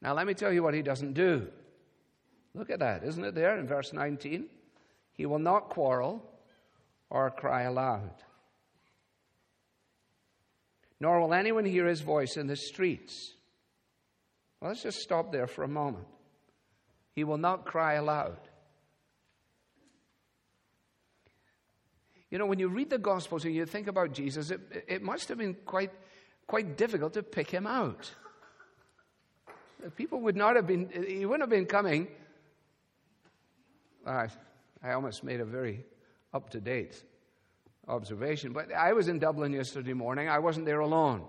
Now, 0.00 0.14
let 0.14 0.26
me 0.26 0.34
tell 0.34 0.52
you 0.52 0.62
what 0.62 0.74
he 0.74 0.82
doesn't 0.82 1.14
do. 1.14 1.48
Look 2.54 2.70
at 2.70 2.80
that, 2.80 3.02
isn't 3.04 3.24
it 3.24 3.34
there 3.34 3.58
in 3.58 3.66
verse 3.66 3.92
19? 3.92 4.46
He 5.12 5.26
will 5.26 5.38
not 5.38 5.70
quarrel 5.70 6.22
or 7.10 7.30
cry 7.30 7.62
aloud. 7.62 8.12
Nor 11.00 11.20
will 11.20 11.34
anyone 11.34 11.64
hear 11.64 11.86
his 11.86 12.00
voice 12.00 12.36
in 12.36 12.46
the 12.46 12.56
streets. 12.56 13.34
Well, 14.60 14.70
let's 14.70 14.82
just 14.82 14.98
stop 14.98 15.32
there 15.32 15.46
for 15.46 15.64
a 15.64 15.68
moment. 15.68 16.06
He 17.14 17.24
will 17.24 17.38
not 17.38 17.64
cry 17.64 17.94
aloud. 17.94 18.38
You 22.30 22.38
know, 22.38 22.46
when 22.46 22.58
you 22.58 22.68
read 22.68 22.90
the 22.90 22.98
Gospels 22.98 23.44
and 23.44 23.54
you 23.54 23.66
think 23.66 23.86
about 23.86 24.12
Jesus, 24.12 24.50
it, 24.50 24.60
it 24.88 25.02
must 25.02 25.28
have 25.28 25.38
been 25.38 25.54
quite, 25.54 25.92
quite 26.46 26.76
difficult 26.76 27.14
to 27.14 27.22
pick 27.22 27.50
him 27.50 27.66
out. 27.66 28.10
People 29.96 30.20
would 30.22 30.36
not 30.36 30.56
have 30.56 30.66
been, 30.66 30.88
he 31.06 31.26
wouldn't 31.26 31.42
have 31.42 31.50
been 31.50 31.66
coming. 31.66 32.08
I, 34.06 34.28
I 34.82 34.92
almost 34.92 35.22
made 35.22 35.40
a 35.40 35.44
very 35.44 35.84
up 36.32 36.50
to 36.50 36.60
date 36.60 37.02
observation, 37.86 38.52
but 38.52 38.72
I 38.72 38.94
was 38.94 39.08
in 39.08 39.18
Dublin 39.18 39.52
yesterday 39.52 39.92
morning. 39.92 40.28
I 40.28 40.38
wasn't 40.38 40.66
there 40.66 40.80
alone. 40.80 41.24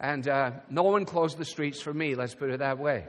And 0.00 0.28
uh, 0.28 0.50
no 0.68 0.82
one 0.82 1.04
closed 1.04 1.38
the 1.38 1.44
streets 1.44 1.80
for 1.80 1.94
me, 1.94 2.14
let's 2.14 2.34
put 2.34 2.50
it 2.50 2.58
that 2.58 2.78
way. 2.78 3.06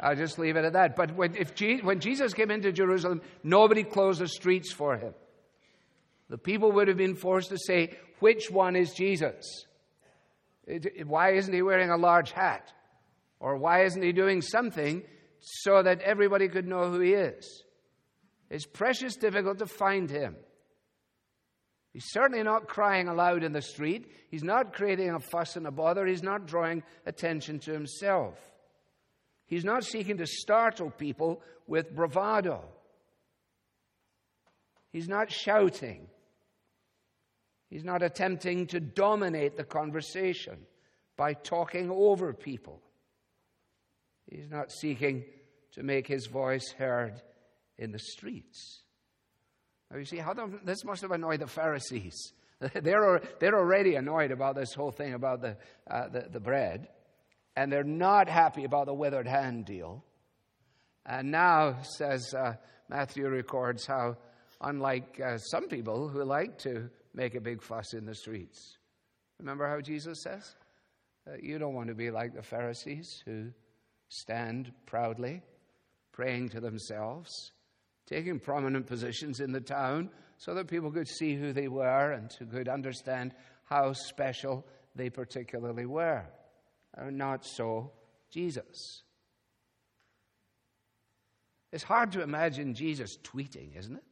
I'll 0.00 0.16
just 0.16 0.38
leave 0.38 0.56
it 0.56 0.64
at 0.64 0.72
that. 0.74 0.96
But 0.96 1.14
when, 1.14 1.34
if 1.34 1.54
Je- 1.54 1.80
when 1.80 2.00
Jesus 2.00 2.32
came 2.32 2.50
into 2.50 2.72
Jerusalem, 2.72 3.20
nobody 3.42 3.82
closed 3.82 4.20
the 4.20 4.28
streets 4.28 4.72
for 4.72 4.96
him. 4.96 5.12
The 6.28 6.38
people 6.38 6.72
would 6.72 6.88
have 6.88 6.96
been 6.96 7.16
forced 7.16 7.50
to 7.50 7.58
say, 7.58 7.96
which 8.20 8.50
one 8.50 8.76
is 8.76 8.92
Jesus? 8.92 9.66
It, 10.66 10.86
it, 10.86 11.06
why 11.06 11.32
isn't 11.32 11.52
he 11.52 11.62
wearing 11.62 11.90
a 11.90 11.96
large 11.96 12.32
hat? 12.32 12.72
Or 13.40 13.56
why 13.56 13.84
isn't 13.84 14.02
he 14.02 14.12
doing 14.12 14.42
something 14.42 15.02
so 15.40 15.82
that 15.82 16.02
everybody 16.02 16.48
could 16.48 16.66
know 16.66 16.90
who 16.90 17.00
he 17.00 17.12
is? 17.12 17.64
It's 18.50 18.66
precious 18.66 19.16
difficult 19.16 19.58
to 19.58 19.66
find 19.66 20.10
him. 20.10 20.36
He's 21.92 22.10
certainly 22.10 22.42
not 22.42 22.68
crying 22.68 23.08
aloud 23.08 23.42
in 23.42 23.52
the 23.52 23.62
street. 23.62 24.10
He's 24.30 24.44
not 24.44 24.74
creating 24.74 25.10
a 25.10 25.20
fuss 25.20 25.56
and 25.56 25.66
a 25.66 25.70
bother. 25.70 26.06
He's 26.06 26.22
not 26.22 26.46
drawing 26.46 26.82
attention 27.06 27.58
to 27.60 27.72
himself. 27.72 28.38
He's 29.46 29.64
not 29.64 29.84
seeking 29.84 30.18
to 30.18 30.26
startle 30.26 30.90
people 30.90 31.42
with 31.66 31.94
bravado. 31.94 32.64
He's 34.92 35.08
not 35.08 35.32
shouting. 35.32 36.08
He's 37.68 37.84
not 37.84 38.02
attempting 38.02 38.66
to 38.68 38.80
dominate 38.80 39.56
the 39.56 39.64
conversation 39.64 40.58
by 41.16 41.34
talking 41.34 41.90
over 41.90 42.32
people. 42.32 42.80
He's 44.30 44.50
not 44.50 44.70
seeking 44.72 45.24
to 45.72 45.82
make 45.82 46.06
his 46.06 46.26
voice 46.26 46.72
heard 46.72 47.20
in 47.76 47.92
the 47.92 47.98
streets. 47.98 48.82
Now, 49.90 49.98
you 49.98 50.04
see, 50.04 50.18
how 50.18 50.34
the, 50.34 50.50
this 50.64 50.84
must 50.84 51.02
have 51.02 51.12
annoyed 51.12 51.40
the 51.40 51.46
Pharisees. 51.46 52.32
they're, 52.74 53.20
they're 53.38 53.58
already 53.58 53.94
annoyed 53.94 54.30
about 54.30 54.54
this 54.54 54.74
whole 54.74 54.90
thing 54.90 55.14
about 55.14 55.40
the, 55.42 55.56
uh, 55.90 56.08
the, 56.08 56.26
the 56.30 56.40
bread, 56.40 56.88
and 57.56 57.70
they're 57.70 57.84
not 57.84 58.28
happy 58.28 58.64
about 58.64 58.86
the 58.86 58.94
withered 58.94 59.26
hand 59.26 59.64
deal. 59.64 60.04
And 61.06 61.30
now, 61.30 61.76
says 61.82 62.34
uh, 62.34 62.54
Matthew 62.88 63.28
records, 63.28 63.86
how 63.86 64.16
unlike 64.60 65.20
uh, 65.24 65.38
some 65.38 65.68
people 65.68 66.08
who 66.08 66.22
like 66.24 66.58
to 66.58 66.90
make 67.14 67.34
a 67.34 67.40
big 67.40 67.62
fuss 67.62 67.94
in 67.94 68.06
the 68.06 68.14
streets. 68.14 68.78
Remember 69.38 69.68
how 69.68 69.80
Jesus 69.80 70.22
says? 70.22 70.54
Uh, 71.26 71.36
you 71.42 71.58
don't 71.58 71.74
want 71.74 71.88
to 71.88 71.94
be 71.94 72.10
like 72.10 72.34
the 72.34 72.42
Pharisees 72.42 73.22
who 73.24 73.48
stand 74.08 74.72
proudly, 74.86 75.42
praying 76.12 76.48
to 76.50 76.60
themselves, 76.60 77.30
taking 78.06 78.38
prominent 78.38 78.86
positions 78.86 79.40
in 79.40 79.52
the 79.52 79.60
town 79.60 80.10
so 80.38 80.54
that 80.54 80.68
people 80.68 80.90
could 80.90 81.08
see 81.08 81.34
who 81.34 81.52
they 81.52 81.68
were 81.68 82.12
and 82.12 82.34
could 82.50 82.68
understand 82.68 83.34
how 83.64 83.92
special 83.92 84.64
they 84.94 85.10
particularly 85.10 85.86
were. 85.86 86.24
Uh, 86.96 87.10
not 87.10 87.44
so 87.44 87.92
Jesus. 88.30 89.02
It's 91.70 91.84
hard 91.84 92.12
to 92.12 92.22
imagine 92.22 92.74
Jesus 92.74 93.18
tweeting, 93.22 93.76
isn't 93.76 93.96
it? 93.96 94.07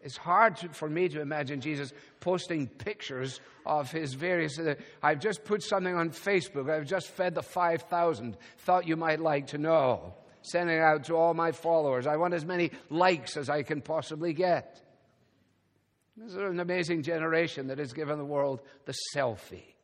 It's 0.00 0.16
hard 0.16 0.56
to, 0.58 0.68
for 0.68 0.88
me 0.88 1.08
to 1.08 1.20
imagine 1.20 1.60
Jesus 1.60 1.92
posting 2.20 2.68
pictures 2.68 3.40
of 3.66 3.90
his 3.90 4.14
various. 4.14 4.58
Uh, 4.58 4.74
I've 5.02 5.20
just 5.20 5.44
put 5.44 5.62
something 5.62 5.94
on 5.94 6.10
Facebook. 6.10 6.70
I've 6.70 6.86
just 6.86 7.08
fed 7.08 7.34
the 7.34 7.42
5,000. 7.42 8.36
Thought 8.58 8.86
you 8.86 8.96
might 8.96 9.20
like 9.20 9.48
to 9.48 9.58
know. 9.58 10.14
Sending 10.42 10.78
out 10.78 11.04
to 11.04 11.14
all 11.14 11.34
my 11.34 11.50
followers. 11.50 12.06
I 12.06 12.16
want 12.16 12.32
as 12.32 12.44
many 12.44 12.70
likes 12.90 13.36
as 13.36 13.50
I 13.50 13.64
can 13.64 13.80
possibly 13.80 14.32
get. 14.32 14.80
This 16.16 16.32
is 16.32 16.36
an 16.36 16.60
amazing 16.60 17.02
generation 17.02 17.68
that 17.68 17.78
has 17.78 17.92
given 17.92 18.18
the 18.18 18.24
world 18.24 18.60
the 18.86 18.94
selfie. 19.14 19.74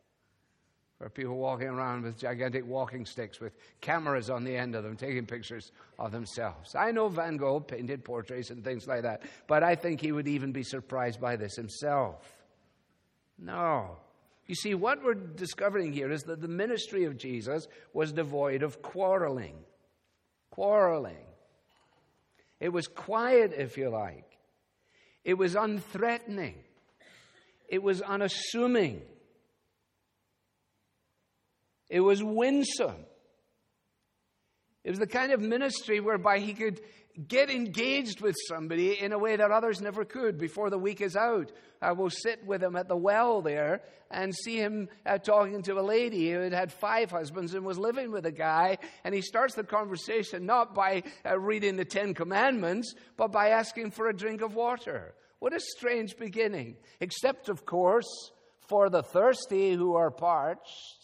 For 1.04 1.10
people 1.10 1.36
walking 1.36 1.68
around 1.68 2.02
with 2.02 2.18
gigantic 2.18 2.66
walking 2.66 3.04
sticks 3.04 3.38
with 3.38 3.52
cameras 3.82 4.30
on 4.30 4.42
the 4.42 4.56
end 4.56 4.74
of 4.74 4.84
them 4.84 4.96
taking 4.96 5.26
pictures 5.26 5.70
of 5.98 6.12
themselves. 6.12 6.74
I 6.74 6.92
know 6.92 7.08
Van 7.08 7.36
Gogh 7.36 7.60
painted 7.60 8.02
portraits 8.02 8.48
and 8.48 8.64
things 8.64 8.88
like 8.88 9.02
that, 9.02 9.20
but 9.46 9.62
I 9.62 9.74
think 9.74 10.00
he 10.00 10.12
would 10.12 10.26
even 10.26 10.50
be 10.50 10.62
surprised 10.62 11.20
by 11.20 11.36
this 11.36 11.56
himself. 11.56 12.34
No. 13.38 13.98
You 14.46 14.54
see, 14.54 14.74
what 14.74 15.04
we're 15.04 15.12
discovering 15.12 15.92
here 15.92 16.10
is 16.10 16.22
that 16.22 16.40
the 16.40 16.48
ministry 16.48 17.04
of 17.04 17.18
Jesus 17.18 17.68
was 17.92 18.10
devoid 18.10 18.62
of 18.62 18.80
quarreling. 18.80 19.58
Quarreling. 20.48 21.26
It 22.60 22.70
was 22.70 22.86
quiet, 22.86 23.52
if 23.52 23.76
you 23.76 23.90
like. 23.90 24.38
It 25.22 25.34
was 25.34 25.54
unthreatening. 25.54 26.54
It 27.68 27.82
was 27.82 28.00
unassuming. 28.00 29.02
It 31.94 32.00
was 32.00 32.24
winsome. 32.24 33.06
It 34.82 34.90
was 34.90 34.98
the 34.98 35.06
kind 35.06 35.30
of 35.30 35.40
ministry 35.40 36.00
whereby 36.00 36.40
he 36.40 36.52
could 36.52 36.80
get 37.28 37.50
engaged 37.50 38.20
with 38.20 38.34
somebody 38.48 39.00
in 39.00 39.12
a 39.12 39.18
way 39.18 39.36
that 39.36 39.52
others 39.52 39.80
never 39.80 40.04
could 40.04 40.36
before 40.36 40.70
the 40.70 40.76
week 40.76 41.00
is 41.00 41.14
out. 41.14 41.52
I 41.80 41.92
will 41.92 42.10
sit 42.10 42.44
with 42.44 42.60
him 42.60 42.74
at 42.74 42.88
the 42.88 42.96
well 42.96 43.42
there 43.42 43.82
and 44.10 44.34
see 44.34 44.56
him 44.56 44.88
uh, 45.06 45.18
talking 45.18 45.62
to 45.62 45.78
a 45.78 45.82
lady 45.82 46.32
who 46.32 46.40
had 46.40 46.52
had 46.52 46.72
five 46.72 47.12
husbands 47.12 47.54
and 47.54 47.64
was 47.64 47.78
living 47.78 48.10
with 48.10 48.26
a 48.26 48.32
guy. 48.32 48.78
And 49.04 49.14
he 49.14 49.22
starts 49.22 49.54
the 49.54 49.62
conversation 49.62 50.46
not 50.46 50.74
by 50.74 51.04
uh, 51.24 51.38
reading 51.38 51.76
the 51.76 51.84
Ten 51.84 52.12
Commandments, 52.12 52.92
but 53.16 53.30
by 53.30 53.50
asking 53.50 53.92
for 53.92 54.08
a 54.08 54.16
drink 54.16 54.42
of 54.42 54.56
water. 54.56 55.14
What 55.38 55.54
a 55.54 55.60
strange 55.60 56.16
beginning. 56.16 56.74
Except, 56.98 57.48
of 57.48 57.64
course, 57.64 58.32
for 58.66 58.90
the 58.90 59.04
thirsty 59.04 59.74
who 59.74 59.94
are 59.94 60.10
parched. 60.10 61.03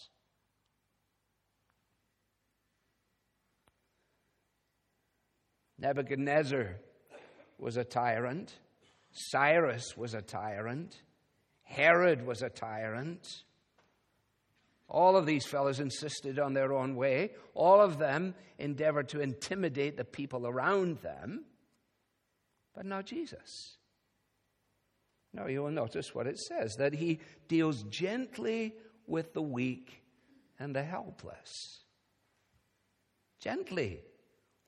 Nebuchadnezzar 5.80 6.76
was 7.58 7.76
a 7.76 7.84
tyrant. 7.84 8.52
Cyrus 9.12 9.96
was 9.96 10.14
a 10.14 10.22
tyrant. 10.22 10.94
Herod 11.62 12.26
was 12.26 12.42
a 12.42 12.50
tyrant. 12.50 13.26
All 14.88 15.16
of 15.16 15.24
these 15.24 15.46
fellows 15.46 15.80
insisted 15.80 16.38
on 16.38 16.52
their 16.52 16.72
own 16.72 16.96
way. 16.96 17.30
All 17.54 17.80
of 17.80 17.98
them 17.98 18.34
endeavored 18.58 19.08
to 19.10 19.20
intimidate 19.20 19.96
the 19.96 20.04
people 20.04 20.46
around 20.46 20.98
them. 20.98 21.44
But 22.74 22.86
not 22.86 23.06
Jesus. 23.06 23.78
Now 25.32 25.46
you 25.46 25.62
will 25.62 25.70
notice 25.70 26.14
what 26.14 26.26
it 26.26 26.38
says 26.38 26.74
that 26.78 26.92
he 26.92 27.20
deals 27.48 27.84
gently 27.84 28.74
with 29.06 29.32
the 29.32 29.42
weak 29.42 30.02
and 30.58 30.74
the 30.74 30.82
helpless. 30.82 31.84
Gently 33.40 34.02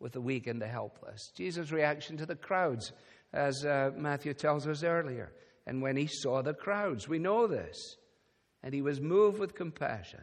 with 0.03 0.13
the 0.13 0.21
weak 0.21 0.49
and 0.49 0.61
the 0.61 0.67
helpless. 0.67 1.31
Jesus' 1.35 1.71
reaction 1.71 2.17
to 2.17 2.27
the 2.27 2.35
crowds, 2.35 2.93
as 3.33 3.65
uh, 3.65 3.93
Matthew 3.97 4.35
tells 4.35 4.67
us 4.67 4.83
earlier. 4.83 5.33
And 5.67 5.81
when 5.81 5.97
he 5.97 6.09
saw 6.09 6.43
the 6.43 6.55
crowds, 6.55 7.09
we 7.09 7.21
know 7.21 7.47
this, 7.47 7.97
and 8.63 8.75
he 8.75 8.83
was 8.83 9.01
moved 9.01 9.39
with 9.39 9.55
compassion. 9.55 10.21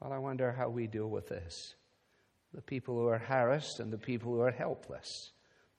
Well, 0.00 0.12
I 0.12 0.18
wonder 0.18 0.52
how 0.52 0.70
we 0.70 0.86
deal 0.86 1.08
with 1.08 1.28
this 1.28 1.74
the 2.52 2.62
people 2.62 2.96
who 2.96 3.06
are 3.06 3.18
harassed 3.18 3.78
and 3.78 3.92
the 3.92 3.98
people 3.98 4.32
who 4.32 4.40
are 4.40 4.50
helpless 4.50 5.30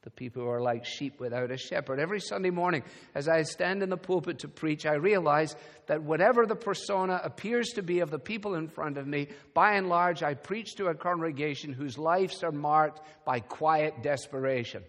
the 0.03 0.09
people 0.09 0.41
who 0.41 0.49
are 0.49 0.61
like 0.61 0.83
sheep 0.83 1.19
without 1.19 1.51
a 1.51 1.57
shepherd. 1.57 1.99
Every 1.99 2.19
Sunday 2.19 2.49
morning, 2.49 2.83
as 3.13 3.27
I 3.27 3.43
stand 3.43 3.83
in 3.83 3.89
the 3.89 3.97
pulpit 3.97 4.39
to 4.39 4.47
preach, 4.47 4.87
I 4.87 4.93
realize 4.93 5.55
that 5.85 6.01
whatever 6.01 6.47
the 6.47 6.55
persona 6.55 7.21
appears 7.23 7.69
to 7.75 7.83
be 7.83 7.99
of 7.99 8.09
the 8.09 8.17
people 8.17 8.55
in 8.55 8.67
front 8.67 8.97
of 8.97 9.05
me, 9.05 9.27
by 9.53 9.73
and 9.73 9.89
large, 9.89 10.23
I 10.23 10.33
preach 10.33 10.75
to 10.77 10.87
a 10.87 10.95
congregation 10.95 11.71
whose 11.71 11.99
lives 11.99 12.43
are 12.43 12.51
marked 12.51 13.01
by 13.25 13.41
quiet 13.41 14.01
desperation. 14.01 14.83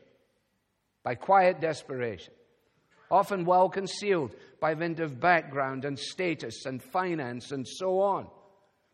By 1.02 1.14
quiet 1.14 1.60
desperation. 1.60 2.32
Often 3.10 3.44
well 3.44 3.68
concealed 3.68 4.34
by 4.60 4.72
dint 4.72 4.98
of 4.98 5.20
background 5.20 5.84
and 5.84 5.98
status 5.98 6.64
and 6.64 6.82
finance 6.82 7.52
and 7.52 7.68
so 7.68 8.00
on. 8.00 8.28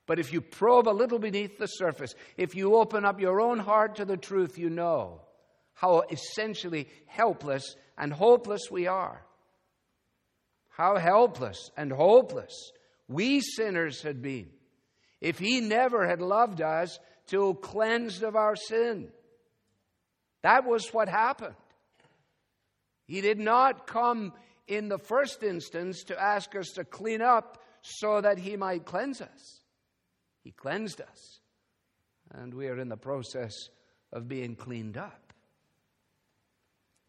But 0.07 0.19
if 0.19 0.33
you 0.33 0.41
probe 0.41 0.89
a 0.89 0.91
little 0.91 1.21
beneath 1.21 1.59
the 1.59 1.67
surface, 1.67 2.17
if 2.37 2.57
you 2.57 2.75
open 2.75 3.05
up 3.05 3.21
your 3.21 3.41
own 3.41 3.61
heart 3.61 3.97
to 3.97 4.05
the 4.05 4.17
truth, 4.17 4.59
you 4.59 4.69
know 4.69 5.21
how 5.79 6.03
essentially 6.11 6.89
helpless 7.07 7.77
and 7.97 8.13
hopeless 8.13 8.63
we 8.69 8.89
are. 8.89 9.25
How 10.71 10.97
helpless 10.97 11.71
and 11.77 11.93
hopeless 11.93 12.73
we 13.07 13.41
sinners 13.41 14.03
had 14.03 14.21
been 14.21 14.49
if 15.21 15.39
He 15.39 15.61
never 15.61 16.05
had 16.05 16.21
loved 16.21 16.61
us 16.61 16.99
till 17.29 17.55
cleansed 17.55 18.25
of 18.25 18.35
our 18.35 18.57
sin. 18.57 19.11
That 20.43 20.65
was 20.65 20.89
what 20.89 21.09
happened. 21.09 21.55
He 23.07 23.21
did 23.21 23.39
not 23.39 23.87
come 23.87 24.33
in 24.67 24.89
the 24.89 24.99
first 24.99 25.45
instance 25.45 26.03
to 26.05 26.21
ask 26.21 26.57
us 26.57 26.71
to 26.75 26.83
clean 26.85 27.23
up 27.23 27.63
so 27.83 28.21
that 28.21 28.39
He 28.39 28.57
might 28.57 28.85
cleanse 28.85 29.21
us. 29.21 29.61
He 30.43 30.51
cleansed 30.51 31.01
us, 31.01 31.39
and 32.33 32.53
we 32.53 32.67
are 32.67 32.81
in 32.81 32.89
the 32.89 32.97
process 32.97 33.55
of 34.13 34.27
being 34.27 34.57
cleaned 34.57 34.97
up. 34.97 35.28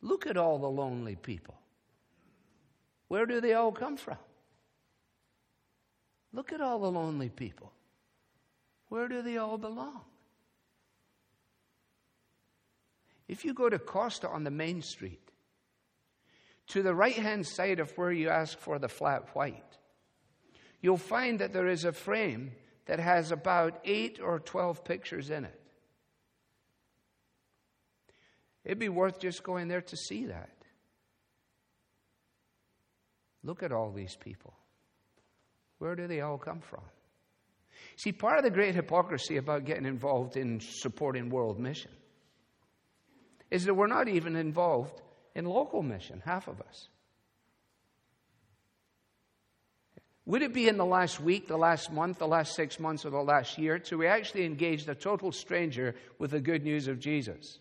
Look 0.01 0.27
at 0.27 0.37
all 0.37 0.59
the 0.59 0.69
lonely 0.69 1.15
people. 1.15 1.59
Where 3.07 3.25
do 3.25 3.41
they 3.41 3.53
all 3.53 3.71
come 3.71 3.97
from? 3.97 4.17
Look 6.31 6.53
at 6.53 6.61
all 6.61 6.79
the 6.79 6.91
lonely 6.91 7.29
people. 7.29 7.73
Where 8.89 9.07
do 9.07 9.21
they 9.21 9.37
all 9.37 9.57
belong? 9.57 10.01
If 13.27 13.45
you 13.45 13.53
go 13.53 13.69
to 13.69 13.77
Costa 13.77 14.27
on 14.27 14.43
the 14.43 14.51
main 14.51 14.81
street, 14.81 15.21
to 16.67 16.81
the 16.81 16.95
right 16.95 17.15
hand 17.15 17.45
side 17.45 17.79
of 17.79 17.91
where 17.97 18.11
you 18.11 18.29
ask 18.29 18.57
for 18.57 18.79
the 18.79 18.87
flat 18.87 19.35
white, 19.35 19.77
you'll 20.81 20.97
find 20.97 21.39
that 21.39 21.51
there 21.53 21.67
is 21.67 21.83
a 21.83 21.91
frame 21.91 22.51
that 22.85 22.99
has 22.99 23.31
about 23.31 23.79
eight 23.85 24.19
or 24.19 24.39
twelve 24.39 24.83
pictures 24.83 25.29
in 25.29 25.45
it. 25.45 25.58
It'd 28.69 28.77
be 28.77 28.87
worth 28.87 29.19
just 29.19 29.41
going 29.41 29.67
there 29.67 29.81
to 29.81 29.97
see 29.97 30.27
that. 30.27 30.51
Look 33.43 33.63
at 33.63 33.71
all 33.71 33.91
these 33.91 34.15
people. 34.15 34.53
Where 35.79 35.95
do 35.95 36.05
they 36.05 36.21
all 36.21 36.37
come 36.37 36.59
from? 36.59 36.83
See, 37.95 38.11
part 38.11 38.37
of 38.37 38.43
the 38.43 38.51
great 38.51 38.75
hypocrisy 38.75 39.37
about 39.37 39.65
getting 39.65 39.87
involved 39.87 40.37
in 40.37 40.59
supporting 40.59 41.31
world 41.31 41.59
mission 41.59 41.89
is 43.49 43.65
that 43.65 43.73
we're 43.73 43.87
not 43.87 44.07
even 44.07 44.35
involved 44.35 45.01
in 45.33 45.45
local 45.45 45.81
mission, 45.81 46.21
half 46.23 46.47
of 46.47 46.61
us. 46.61 46.89
Would 50.27 50.43
it 50.43 50.53
be 50.53 50.67
in 50.67 50.77
the 50.77 50.85
last 50.85 51.19
week, 51.19 51.47
the 51.47 51.57
last 51.57 51.91
month, 51.91 52.19
the 52.19 52.27
last 52.27 52.53
six 52.53 52.79
months, 52.79 53.03
or 53.03 53.09
the 53.09 53.17
last 53.17 53.57
year 53.57 53.79
to 53.79 53.97
we 53.97 54.05
actually 54.05 54.45
engaged 54.45 54.87
a 54.89 54.93
total 54.93 55.31
stranger 55.31 55.95
with 56.19 56.29
the 56.29 56.39
good 56.39 56.63
news 56.63 56.87
of 56.87 56.99
Jesus? 56.99 57.57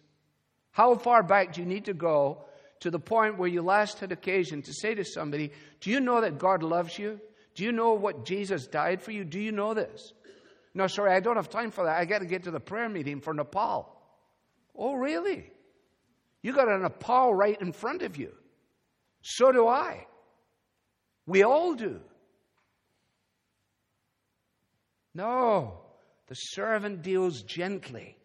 How 0.79 0.95
far 0.95 1.25
back 1.25 1.55
do 1.55 1.61
you 1.61 1.67
need 1.67 1.87
to 1.87 1.93
go 1.93 2.45
to 2.81 2.91
the 2.93 3.01
point 3.01 3.37
where 3.37 3.49
you 3.49 3.63
last 3.63 3.99
had 3.99 4.13
occasion 4.13 4.63
to 4.63 4.73
say 4.73 4.95
to 4.95 5.05
somebody, 5.05 5.51
Do 5.81 5.91
you 5.91 5.99
know 5.99 6.21
that 6.21 6.39
God 6.39 6.63
loves 6.63 6.97
you? 6.97 7.21
Do 7.57 7.65
you 7.65 7.73
know 7.73 7.95
what 7.95 8.25
Jesus 8.25 8.69
died 8.69 9.03
for 9.03 9.11
you? 9.11 9.25
Do 9.25 9.41
you 9.41 9.51
know 9.51 9.75
this? 9.75 10.13
No, 10.75 10.87
sorry, 10.87 11.11
I 11.11 11.19
don't 11.19 11.35
have 11.35 11.51
time 11.51 11.73
for 11.73 11.85
that. 11.85 11.99
I 11.99 12.05
got 12.05 12.21
to 12.21 12.27
get 12.27 12.45
to 12.45 12.53
the 12.53 12.61
prayer 12.61 12.89
meeting 12.89 13.21
for 13.21 13.35
Nepal. 13.35 13.93
Oh, 14.77 14.95
really? 14.95 15.51
You 16.43 16.53
got 16.53 16.69
a 16.69 16.79
Nepal 16.79 17.35
right 17.35 17.61
in 17.61 17.73
front 17.73 18.03
of 18.03 18.17
you. 18.17 18.33
So 19.21 19.51
do 19.51 19.67
I. 19.67 20.07
We 21.27 21.43
all 21.43 21.75
do. 21.75 21.99
No, 25.13 25.81
the 26.29 26.37
servant 26.37 27.03
deals 27.03 27.43
gently. 27.43 28.18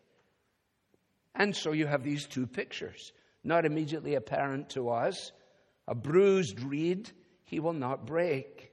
And 1.36 1.56
so 1.56 1.72
you 1.72 1.88
have 1.88 2.04
these 2.04 2.26
two 2.26 2.46
pictures, 2.46 3.12
not 3.43 3.65
immediately 3.65 4.15
apparent 4.15 4.69
to 4.72 4.89
us. 4.89 5.32
A 5.88 5.96
bruised 5.96 6.60
reed 6.62 7.10
he 7.43 7.60
will 7.60 7.74
not 7.74 8.06
break. 8.06 8.72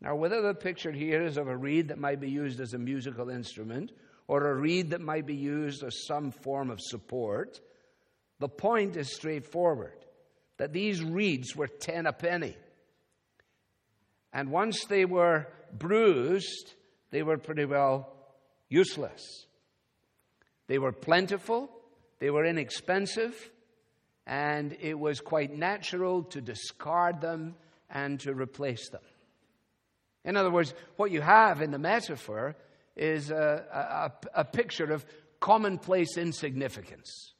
Now, 0.00 0.14
whether 0.14 0.40
the 0.42 0.54
picture 0.54 0.92
here 0.92 1.22
is 1.22 1.36
of 1.36 1.48
a 1.48 1.56
reed 1.56 1.88
that 1.88 1.98
might 1.98 2.20
be 2.20 2.30
used 2.30 2.60
as 2.60 2.74
a 2.74 2.78
musical 2.78 3.30
instrument 3.30 3.92
or 4.26 4.46
a 4.46 4.54
reed 4.54 4.90
that 4.90 5.00
might 5.00 5.26
be 5.26 5.34
used 5.34 5.82
as 5.82 6.06
some 6.06 6.30
form 6.30 6.70
of 6.70 6.80
support, 6.80 7.60
the 8.38 8.48
point 8.48 8.96
is 8.96 9.14
straightforward 9.14 10.04
that 10.58 10.72
these 10.72 11.02
reeds 11.02 11.56
were 11.56 11.66
ten 11.68 12.06
a 12.06 12.12
penny. 12.12 12.56
And 14.32 14.50
once 14.50 14.84
they 14.84 15.04
were 15.04 15.46
bruised, 15.72 16.74
they 17.10 17.22
were 17.22 17.38
pretty 17.38 17.64
well 17.64 18.12
useless. 18.68 19.46
They 20.68 20.78
were 20.78 20.92
plentiful, 20.92 21.70
they 22.20 22.30
were 22.30 22.44
inexpensive, 22.44 23.50
and 24.26 24.76
it 24.80 24.98
was 24.98 25.20
quite 25.20 25.56
natural 25.56 26.22
to 26.24 26.40
discard 26.40 27.20
them 27.20 27.56
and 27.90 28.20
to 28.20 28.34
replace 28.34 28.90
them. 28.90 29.02
In 30.24 30.36
other 30.36 30.50
words, 30.50 30.74
what 30.96 31.10
you 31.10 31.22
have 31.22 31.62
in 31.62 31.70
the 31.70 31.78
metaphor 31.78 32.54
is 32.94 33.30
a, 33.30 34.12
a, 34.34 34.40
a 34.40 34.44
picture 34.44 34.92
of 34.92 35.06
commonplace 35.40 36.18
insignificance. 36.18 37.32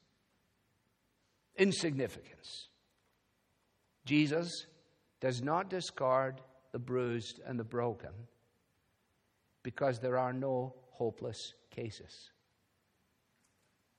Insignificance. 1.56 2.68
Jesus 4.06 4.66
does 5.20 5.42
not 5.42 5.68
discard 5.68 6.40
the 6.72 6.78
bruised 6.78 7.40
and 7.46 7.58
the 7.58 7.64
broken 7.64 8.12
because 9.62 9.98
there 9.98 10.16
are 10.16 10.32
no 10.32 10.74
hopeless 10.92 11.52
cases. 11.70 12.30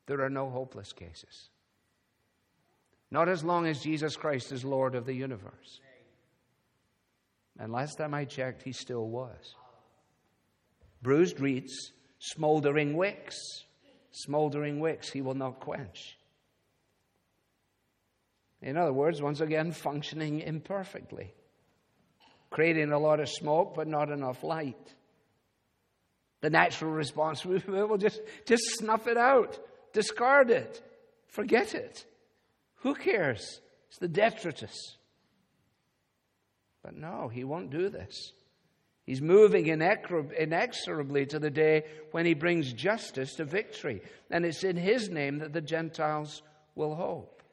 There 0.09 0.21
are 0.21 0.29
no 0.29 0.49
hopeless 0.49 0.91
cases. 0.91 1.49
Not 3.11 3.29
as 3.29 3.43
long 3.43 3.67
as 3.67 3.79
Jesus 3.79 4.15
Christ 4.15 4.51
is 4.51 4.65
Lord 4.65 4.95
of 4.95 5.05
the 5.05 5.13
universe. 5.13 5.81
And 7.59 7.71
last 7.71 7.99
time 7.99 8.15
I 8.15 8.25
checked, 8.25 8.63
he 8.63 8.71
still 8.71 9.05
was. 9.05 9.53
Bruised 11.03 11.39
reeds, 11.39 11.91
smoldering 12.17 12.97
wicks, 12.97 13.35
smoldering 14.09 14.79
wicks 14.79 15.11
he 15.11 15.21
will 15.21 15.35
not 15.35 15.59
quench. 15.59 16.17
In 18.63 18.77
other 18.77 18.91
words, 18.91 19.21
once 19.21 19.41
again, 19.41 19.71
functioning 19.71 20.39
imperfectly, 20.39 21.35
creating 22.49 22.91
a 22.91 22.97
lot 22.97 23.19
of 23.19 23.29
smoke 23.29 23.75
but 23.75 23.87
not 23.87 24.09
enough 24.09 24.43
light. 24.43 24.95
The 26.41 26.49
natural 26.49 26.93
response 26.93 27.45
will 27.45 27.97
just, 27.97 28.19
just 28.47 28.63
snuff 28.79 29.05
it 29.05 29.17
out, 29.17 29.59
discard 29.99 30.49
it, 30.49 30.81
forget 31.27 31.75
it. 31.75 32.05
Who 32.83 32.95
cares? 32.95 33.59
It's 33.89 33.97
the 33.97 34.07
detritus. 34.07 34.95
But 36.81 36.95
no, 36.95 37.27
he 37.27 37.43
won't 37.43 37.69
do 37.69 37.89
this. 37.89 38.31
He's 39.05 39.21
moving 39.21 39.67
inexorably 39.67 41.25
to 41.25 41.39
the 41.39 41.49
day 41.49 41.83
when 42.11 42.25
he 42.25 42.33
brings 42.33 42.71
justice 42.71 43.35
to 43.35 43.43
victory. 43.43 44.01
And 44.31 44.45
it's 44.45 44.63
in 44.63 44.77
his 44.77 45.09
name 45.09 45.39
that 45.39 45.51
the 45.51 45.61
Gentiles 45.61 46.43
will 46.75 46.95
hope. 46.95 47.43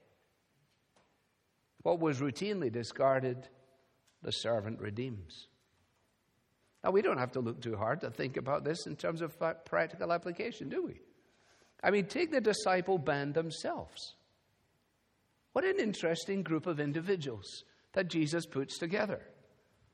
What 1.82 1.98
was 1.98 2.20
routinely 2.20 2.70
discarded, 2.70 3.48
the 4.22 4.30
servant 4.30 4.80
redeems. 4.80 5.48
Now, 6.84 6.92
we 6.92 7.02
don't 7.02 7.18
have 7.18 7.32
to 7.32 7.40
look 7.40 7.60
too 7.60 7.74
hard 7.74 8.02
to 8.02 8.10
think 8.10 8.36
about 8.36 8.62
this 8.62 8.86
in 8.86 8.94
terms 8.94 9.20
of 9.20 9.36
practical 9.64 10.12
application, 10.12 10.68
do 10.68 10.84
we? 10.84 11.00
I 11.82 11.90
mean, 11.90 12.06
take 12.06 12.30
the 12.30 12.40
disciple 12.40 12.98
band 12.98 13.34
themselves. 13.34 14.14
What 15.52 15.64
an 15.64 15.78
interesting 15.78 16.42
group 16.42 16.66
of 16.66 16.80
individuals 16.80 17.64
that 17.92 18.08
Jesus 18.08 18.44
puts 18.46 18.78
together. 18.78 19.22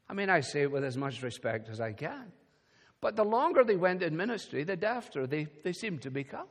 I 0.08 0.14
mean, 0.14 0.28
I 0.28 0.40
say 0.40 0.62
it 0.62 0.72
with 0.72 0.84
as 0.84 0.96
much 0.96 1.22
respect 1.22 1.68
as 1.68 1.80
I 1.80 1.92
can. 1.92 2.32
But 3.00 3.16
the 3.16 3.24
longer 3.24 3.64
they 3.64 3.76
went 3.76 4.02
in 4.02 4.16
ministry, 4.16 4.64
the 4.64 4.76
dafter 4.76 5.28
they, 5.28 5.46
they 5.64 5.72
seemed 5.72 6.02
to 6.02 6.10
become. 6.10 6.46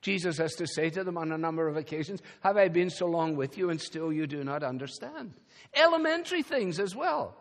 Jesus 0.00 0.36
has 0.36 0.52
to 0.56 0.66
say 0.66 0.90
to 0.90 1.02
them 1.02 1.16
on 1.16 1.32
a 1.32 1.38
number 1.38 1.66
of 1.66 1.76
occasions, 1.76 2.20
Have 2.42 2.56
I 2.56 2.68
been 2.68 2.90
so 2.90 3.06
long 3.06 3.36
with 3.36 3.56
you 3.56 3.70
and 3.70 3.80
still 3.80 4.12
you 4.12 4.26
do 4.26 4.44
not 4.44 4.62
understand? 4.62 5.32
Elementary 5.74 6.42
things 6.42 6.78
as 6.78 6.94
well. 6.94 7.36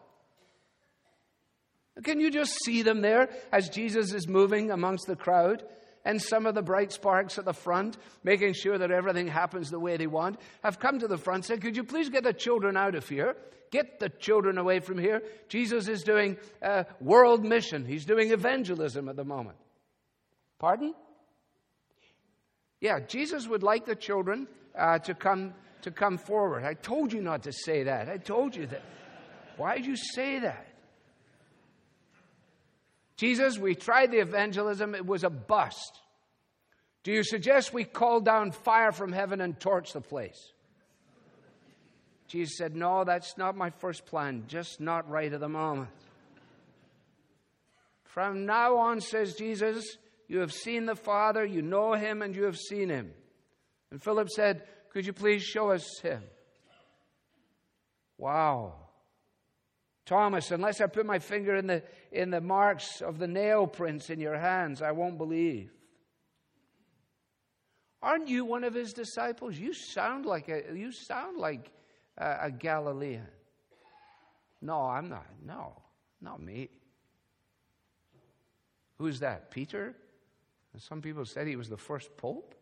Can 2.03 2.19
you 2.19 2.31
just 2.31 2.57
see 2.63 2.81
them 2.81 3.01
there 3.01 3.29
as 3.51 3.69
Jesus 3.69 4.13
is 4.13 4.27
moving 4.27 4.71
amongst 4.71 5.07
the 5.07 5.15
crowd? 5.15 5.63
And 6.05 6.21
some 6.21 6.45
of 6.45 6.55
the 6.55 6.61
bright 6.61 6.91
sparks 6.91 7.37
at 7.37 7.45
the 7.45 7.53
front, 7.53 7.97
making 8.23 8.53
sure 8.53 8.77
that 8.77 8.91
everything 8.91 9.27
happens 9.27 9.69
the 9.69 9.79
way 9.79 9.97
they 9.97 10.07
want, 10.07 10.39
have 10.63 10.79
come 10.79 10.99
to 10.99 11.07
the 11.07 11.17
front 11.17 11.37
and 11.37 11.45
said, 11.45 11.61
Could 11.61 11.77
you 11.77 11.83
please 11.83 12.09
get 12.09 12.23
the 12.23 12.33
children 12.33 12.75
out 12.75 12.95
of 12.95 13.07
here? 13.07 13.35
Get 13.71 13.99
the 13.99 14.09
children 14.09 14.57
away 14.57 14.79
from 14.81 14.99
here. 14.99 15.23
Jesus 15.47 15.87
is 15.87 16.03
doing 16.03 16.37
a 16.61 16.85
world 16.99 17.43
mission, 17.43 17.85
he's 17.85 18.05
doing 18.05 18.31
evangelism 18.31 19.09
at 19.09 19.15
the 19.15 19.23
moment. 19.23 19.57
Pardon? 20.59 20.93
Yeah, 22.79 22.99
Jesus 22.99 23.47
would 23.47 23.63
like 23.63 23.85
the 23.85 23.95
children 23.95 24.47
uh, 24.77 24.99
to, 24.99 25.13
come, 25.13 25.53
to 25.83 25.91
come 25.91 26.17
forward. 26.17 26.65
I 26.65 26.73
told 26.73 27.13
you 27.13 27.21
not 27.21 27.43
to 27.43 27.53
say 27.53 27.83
that. 27.83 28.09
I 28.09 28.17
told 28.17 28.55
you 28.55 28.67
that. 28.67 28.81
Why 29.55 29.77
did 29.77 29.85
you 29.85 29.95
say 29.95 30.39
that? 30.39 30.67
Jesus, 33.15 33.57
we 33.57 33.75
tried 33.75 34.11
the 34.11 34.19
evangelism, 34.19 34.95
it 34.95 35.05
was 35.05 35.23
a 35.23 35.29
bust. 35.29 35.99
Do 37.03 37.11
you 37.11 37.23
suggest 37.23 37.73
we 37.73 37.83
call 37.83 38.21
down 38.21 38.51
fire 38.51 38.91
from 38.91 39.11
heaven 39.11 39.41
and 39.41 39.59
torch 39.59 39.93
the 39.93 40.01
place? 40.01 40.51
Jesus 42.27 42.57
said, 42.57 42.75
No, 42.75 43.03
that's 43.03 43.37
not 43.37 43.55
my 43.55 43.69
first 43.69 44.05
plan, 44.05 44.45
just 44.47 44.79
not 44.79 45.09
right 45.09 45.31
at 45.31 45.39
the 45.39 45.49
moment. 45.49 45.89
From 48.05 48.45
now 48.45 48.77
on, 48.77 49.01
says 49.01 49.35
Jesus, 49.35 49.97
you 50.27 50.39
have 50.39 50.53
seen 50.53 50.85
the 50.85 50.95
Father, 50.95 51.45
you 51.45 51.61
know 51.61 51.93
him, 51.93 52.21
and 52.21 52.35
you 52.35 52.43
have 52.43 52.57
seen 52.57 52.89
him. 52.89 53.11
And 53.91 54.01
Philip 54.01 54.29
said, 54.29 54.63
Could 54.91 55.05
you 55.05 55.13
please 55.13 55.43
show 55.43 55.71
us 55.71 55.99
him? 56.01 56.23
Wow. 58.17 58.75
Thomas, 60.05 60.51
unless 60.51 60.81
I 60.81 60.87
put 60.87 61.05
my 61.05 61.19
finger 61.19 61.55
in 61.55 61.67
the, 61.67 61.83
in 62.11 62.29
the 62.29 62.41
marks 62.41 63.01
of 63.01 63.19
the 63.19 63.27
nail 63.27 63.67
prints 63.67 64.09
in 64.09 64.19
your 64.19 64.37
hands, 64.37 64.81
I 64.81 64.91
won't 64.91 65.17
believe. 65.17 65.71
Aren't 68.01 68.27
you 68.27 68.43
one 68.43 68.65
of 68.65 68.73
his 68.73 68.91
disciples? 68.91 69.57
You 69.57 69.73
sound 69.73 70.25
like 70.25 70.49
a, 70.49 70.75
you 70.75 70.91
sound 70.91 71.37
like 71.37 71.71
a, 72.17 72.37
a 72.43 72.51
Galilean. 72.51 73.27
No, 74.61 74.81
I'm 74.81 75.07
not. 75.07 75.25
No, 75.45 75.81
not 76.21 76.41
me. 76.41 76.69
Who's 78.97 79.21
that? 79.21 79.51
Peter? 79.51 79.95
Some 80.77 81.01
people 81.01 81.25
said 81.25 81.47
he 81.47 81.55
was 81.55 81.69
the 81.69 81.77
first 81.77 82.17
pope. 82.17 82.55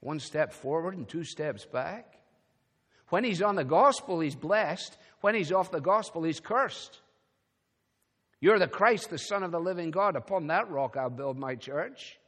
One 0.00 0.20
step 0.20 0.52
forward 0.52 0.96
and 0.96 1.08
two 1.08 1.24
steps 1.24 1.64
back. 1.64 2.17
When 3.08 3.24
he's 3.24 3.42
on 3.42 3.56
the 3.56 3.64
gospel, 3.64 4.20
he's 4.20 4.34
blessed. 4.34 4.96
When 5.20 5.34
he's 5.34 5.52
off 5.52 5.70
the 5.70 5.80
gospel, 5.80 6.22
he's 6.22 6.40
cursed. 6.40 7.00
You're 8.40 8.58
the 8.58 8.68
Christ, 8.68 9.10
the 9.10 9.18
Son 9.18 9.42
of 9.42 9.50
the 9.50 9.60
living 9.60 9.90
God. 9.90 10.14
Upon 10.16 10.48
that 10.48 10.70
rock 10.70 10.96
I'll 10.96 11.10
build 11.10 11.38
my 11.38 11.54
church. 11.56 12.18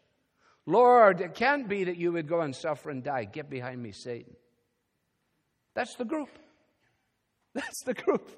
Lord, 0.67 1.21
it 1.21 1.35
can't 1.35 1.69
be 1.69 1.85
that 1.85 1.97
you 1.97 2.13
would 2.13 2.29
go 2.29 2.41
and 2.41 2.55
suffer 2.55 2.91
and 2.91 3.03
die. 3.03 3.25
Get 3.25 3.49
behind 3.49 3.83
me, 3.83 3.93
Satan. 3.93 4.35
That's 5.75 5.95
the 5.97 6.05
group. 6.05 6.31
That's 7.55 7.83
the 7.85 7.95
group. 7.95 8.31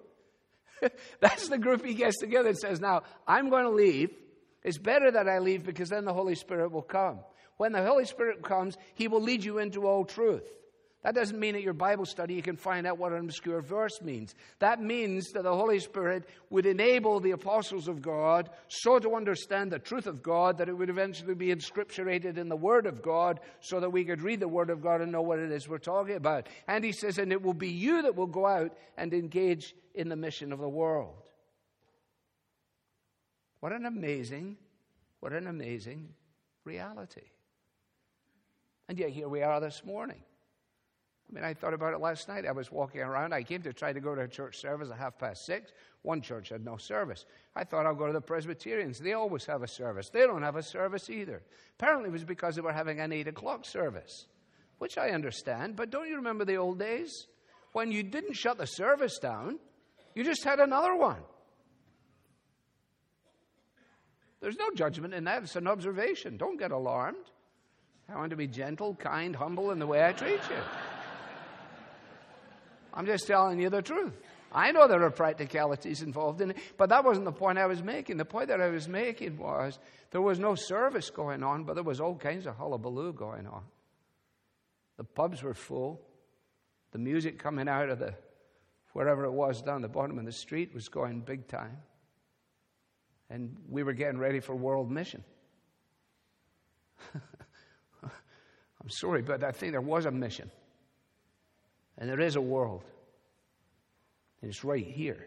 That's 1.20 1.48
the 1.48 1.58
group 1.58 1.84
he 1.84 1.94
gets 1.94 2.18
together 2.18 2.50
and 2.50 2.58
says, 2.58 2.80
Now, 2.80 3.02
I'm 3.26 3.50
going 3.50 3.64
to 3.64 3.70
leave. 3.70 4.10
It's 4.62 4.78
better 4.78 5.10
that 5.10 5.28
I 5.28 5.38
leave 5.38 5.64
because 5.64 5.88
then 5.88 6.04
the 6.04 6.12
Holy 6.12 6.34
Spirit 6.34 6.70
will 6.70 6.82
come. 6.82 7.20
When 7.56 7.72
the 7.72 7.84
Holy 7.84 8.04
Spirit 8.04 8.42
comes, 8.42 8.76
he 8.94 9.08
will 9.08 9.20
lead 9.20 9.44
you 9.44 9.58
into 9.58 9.86
all 9.86 10.04
truth. 10.04 10.44
That 11.02 11.16
doesn't 11.16 11.38
mean 11.38 11.56
at 11.56 11.62
your 11.62 11.72
Bible 11.72 12.06
study 12.06 12.34
you 12.34 12.42
can 12.42 12.56
find 12.56 12.86
out 12.86 12.96
what 12.96 13.12
an 13.12 13.18
obscure 13.18 13.60
verse 13.60 14.00
means. 14.02 14.36
That 14.60 14.80
means 14.80 15.32
that 15.32 15.42
the 15.42 15.54
Holy 15.54 15.80
Spirit 15.80 16.28
would 16.48 16.64
enable 16.64 17.18
the 17.18 17.32
apostles 17.32 17.88
of 17.88 18.00
God 18.00 18.50
so 18.68 19.00
to 19.00 19.16
understand 19.16 19.72
the 19.72 19.80
truth 19.80 20.06
of 20.06 20.22
God 20.22 20.58
that 20.58 20.68
it 20.68 20.78
would 20.78 20.90
eventually 20.90 21.34
be 21.34 21.52
inscripturated 21.52 22.38
in 22.38 22.48
the 22.48 22.56
Word 22.56 22.86
of 22.86 23.02
God 23.02 23.40
so 23.60 23.80
that 23.80 23.90
we 23.90 24.04
could 24.04 24.22
read 24.22 24.38
the 24.38 24.46
Word 24.46 24.70
of 24.70 24.80
God 24.80 25.00
and 25.00 25.10
know 25.10 25.22
what 25.22 25.40
it 25.40 25.50
is 25.50 25.68
we're 25.68 25.78
talking 25.78 26.14
about. 26.14 26.48
And 26.68 26.84
he 26.84 26.92
says, 26.92 27.18
and 27.18 27.32
it 27.32 27.42
will 27.42 27.52
be 27.52 27.70
you 27.70 28.02
that 28.02 28.14
will 28.14 28.28
go 28.28 28.46
out 28.46 28.72
and 28.96 29.12
engage 29.12 29.74
in 29.96 30.08
the 30.08 30.16
mission 30.16 30.52
of 30.52 30.60
the 30.60 30.68
world. 30.68 31.16
What 33.58 33.72
an 33.72 33.86
amazing, 33.86 34.56
what 35.18 35.32
an 35.32 35.48
amazing 35.48 36.10
reality. 36.64 37.22
And 38.88 38.98
yet 38.98 39.10
here 39.10 39.28
we 39.28 39.42
are 39.42 39.60
this 39.60 39.82
morning. 39.84 40.22
I 41.32 41.34
mean, 41.34 41.44
I 41.44 41.54
thought 41.54 41.72
about 41.72 41.94
it 41.94 42.00
last 42.00 42.28
night. 42.28 42.44
I 42.46 42.52
was 42.52 42.70
walking 42.70 43.00
around. 43.00 43.32
I 43.32 43.42
came 43.42 43.62
to 43.62 43.72
try 43.72 43.90
to 43.94 44.00
go 44.00 44.14
to 44.14 44.22
a 44.22 44.28
church 44.28 44.58
service 44.60 44.90
at 44.90 44.98
half 44.98 45.18
past 45.18 45.46
six. 45.46 45.72
One 46.02 46.20
church 46.20 46.50
had 46.50 46.62
no 46.62 46.76
service. 46.76 47.24
I 47.56 47.64
thought 47.64 47.86
I'll 47.86 47.94
go 47.94 48.06
to 48.06 48.12
the 48.12 48.20
Presbyterians. 48.20 48.98
They 48.98 49.14
always 49.14 49.46
have 49.46 49.62
a 49.62 49.68
service. 49.68 50.10
They 50.10 50.26
don't 50.26 50.42
have 50.42 50.56
a 50.56 50.62
service 50.62 51.08
either. 51.08 51.42
Apparently, 51.78 52.10
it 52.10 52.12
was 52.12 52.24
because 52.24 52.54
they 52.54 52.60
were 52.60 52.72
having 52.72 53.00
an 53.00 53.12
eight 53.12 53.28
o'clock 53.28 53.64
service, 53.64 54.26
which 54.76 54.98
I 54.98 55.10
understand. 55.10 55.74
But 55.74 55.88
don't 55.88 56.06
you 56.06 56.16
remember 56.16 56.44
the 56.44 56.56
old 56.56 56.78
days 56.78 57.28
when 57.72 57.90
you 57.90 58.02
didn't 58.02 58.34
shut 58.34 58.58
the 58.58 58.66
service 58.66 59.18
down? 59.18 59.58
You 60.14 60.24
just 60.24 60.44
had 60.44 60.60
another 60.60 60.94
one. 60.94 61.22
There's 64.42 64.58
no 64.58 64.70
judgment 64.74 65.14
in 65.14 65.24
that. 65.24 65.44
It's 65.44 65.56
an 65.56 65.66
observation. 65.66 66.36
Don't 66.36 66.58
get 66.58 66.72
alarmed. 66.72 67.30
I 68.12 68.16
want 68.16 68.30
to 68.30 68.36
be 68.36 68.48
gentle, 68.48 68.94
kind, 68.96 69.34
humble 69.34 69.70
in 69.70 69.78
the 69.78 69.86
way 69.86 70.04
I 70.04 70.12
treat 70.12 70.40
you. 70.50 70.91
I'm 72.94 73.06
just 73.06 73.26
telling 73.26 73.60
you 73.60 73.70
the 73.70 73.82
truth. 73.82 74.12
I 74.54 74.70
know 74.70 74.86
there 74.86 75.02
are 75.02 75.10
practicalities 75.10 76.02
involved 76.02 76.40
in 76.42 76.50
it, 76.50 76.58
but 76.76 76.90
that 76.90 77.04
wasn't 77.04 77.24
the 77.24 77.32
point 77.32 77.58
I 77.58 77.66
was 77.66 77.82
making. 77.82 78.18
The 78.18 78.24
point 78.24 78.48
that 78.48 78.60
I 78.60 78.68
was 78.68 78.86
making 78.86 79.38
was 79.38 79.78
there 80.10 80.20
was 80.20 80.38
no 80.38 80.54
service 80.54 81.08
going 81.08 81.42
on, 81.42 81.64
but 81.64 81.74
there 81.74 81.82
was 81.82 82.00
all 82.00 82.14
kinds 82.16 82.46
of 82.46 82.56
hullabaloo 82.56 83.14
going 83.14 83.46
on. 83.46 83.62
The 84.98 85.04
pubs 85.04 85.42
were 85.42 85.54
full, 85.54 86.02
the 86.92 86.98
music 86.98 87.38
coming 87.38 87.66
out 87.66 87.88
of 87.88 87.98
the 87.98 88.14
wherever 88.92 89.24
it 89.24 89.32
was 89.32 89.62
down 89.62 89.80
the 89.80 89.88
bottom 89.88 90.18
of 90.18 90.26
the 90.26 90.32
street 90.32 90.74
was 90.74 90.88
going 90.88 91.20
big 91.20 91.48
time. 91.48 91.78
And 93.30 93.56
we 93.70 93.82
were 93.82 93.94
getting 93.94 94.18
ready 94.18 94.40
for 94.40 94.54
world 94.54 94.90
mission. 94.90 95.24
I'm 98.04 98.90
sorry, 98.90 99.22
but 99.22 99.42
I 99.42 99.52
think 99.52 99.72
there 99.72 99.80
was 99.80 100.04
a 100.04 100.10
mission. 100.10 100.50
And 102.02 102.10
there 102.10 102.20
is 102.20 102.34
a 102.34 102.40
world. 102.40 102.82
And 104.40 104.50
it's 104.50 104.64
right 104.64 104.84
here. 104.84 105.24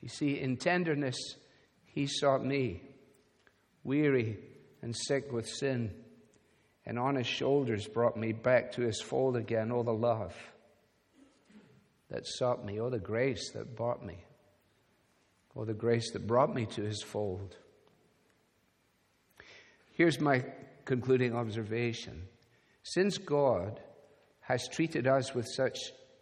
You 0.00 0.08
see, 0.08 0.38
in 0.38 0.56
tenderness, 0.56 1.16
he 1.86 2.06
sought 2.06 2.44
me, 2.44 2.82
weary 3.82 4.38
and 4.80 4.94
sick 4.96 5.32
with 5.32 5.48
sin, 5.48 5.90
and 6.86 7.00
on 7.00 7.16
his 7.16 7.26
shoulders 7.26 7.88
brought 7.88 8.16
me 8.16 8.30
back 8.30 8.70
to 8.74 8.82
his 8.82 9.02
fold 9.02 9.36
again. 9.36 9.72
Oh, 9.72 9.82
the 9.82 9.92
love 9.92 10.36
that 12.10 12.28
sought 12.28 12.64
me, 12.64 12.78
oh, 12.78 12.90
the 12.90 13.00
grace 13.00 13.50
that 13.54 13.74
bought 13.74 14.06
me, 14.06 14.18
oh, 15.56 15.64
the 15.64 15.74
grace 15.74 16.12
that 16.12 16.28
brought 16.28 16.54
me 16.54 16.66
to 16.66 16.82
his 16.82 17.02
fold. 17.02 17.56
Here's 19.94 20.20
my 20.20 20.44
concluding 20.84 21.34
observation. 21.34 22.28
Since 22.88 23.18
God 23.18 23.80
has 24.42 24.68
treated 24.68 25.08
us 25.08 25.34
with 25.34 25.48
such 25.48 25.76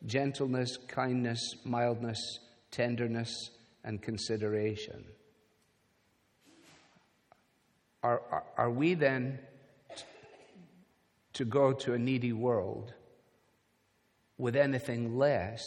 gentleness, 0.07 0.79
kindness, 0.89 1.57
mildness, 1.63 2.19
tenderness, 2.71 3.51
and 3.85 4.01
consideration, 4.01 5.05
are, 8.03 8.23
are, 8.31 8.45
are 8.57 8.71
we 8.71 8.95
then 8.95 9.41
t- 9.95 10.05
to 11.35 11.45
go 11.45 11.75
to 11.75 11.93
a 11.93 11.99
needy 11.99 12.33
world 12.33 12.95
with 14.39 14.57
anything 14.57 15.19
less 15.19 15.61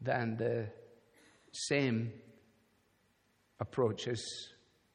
than 0.00 0.38
the 0.38 0.66
same 1.52 2.10
approach 3.60 4.08
as 4.08 4.24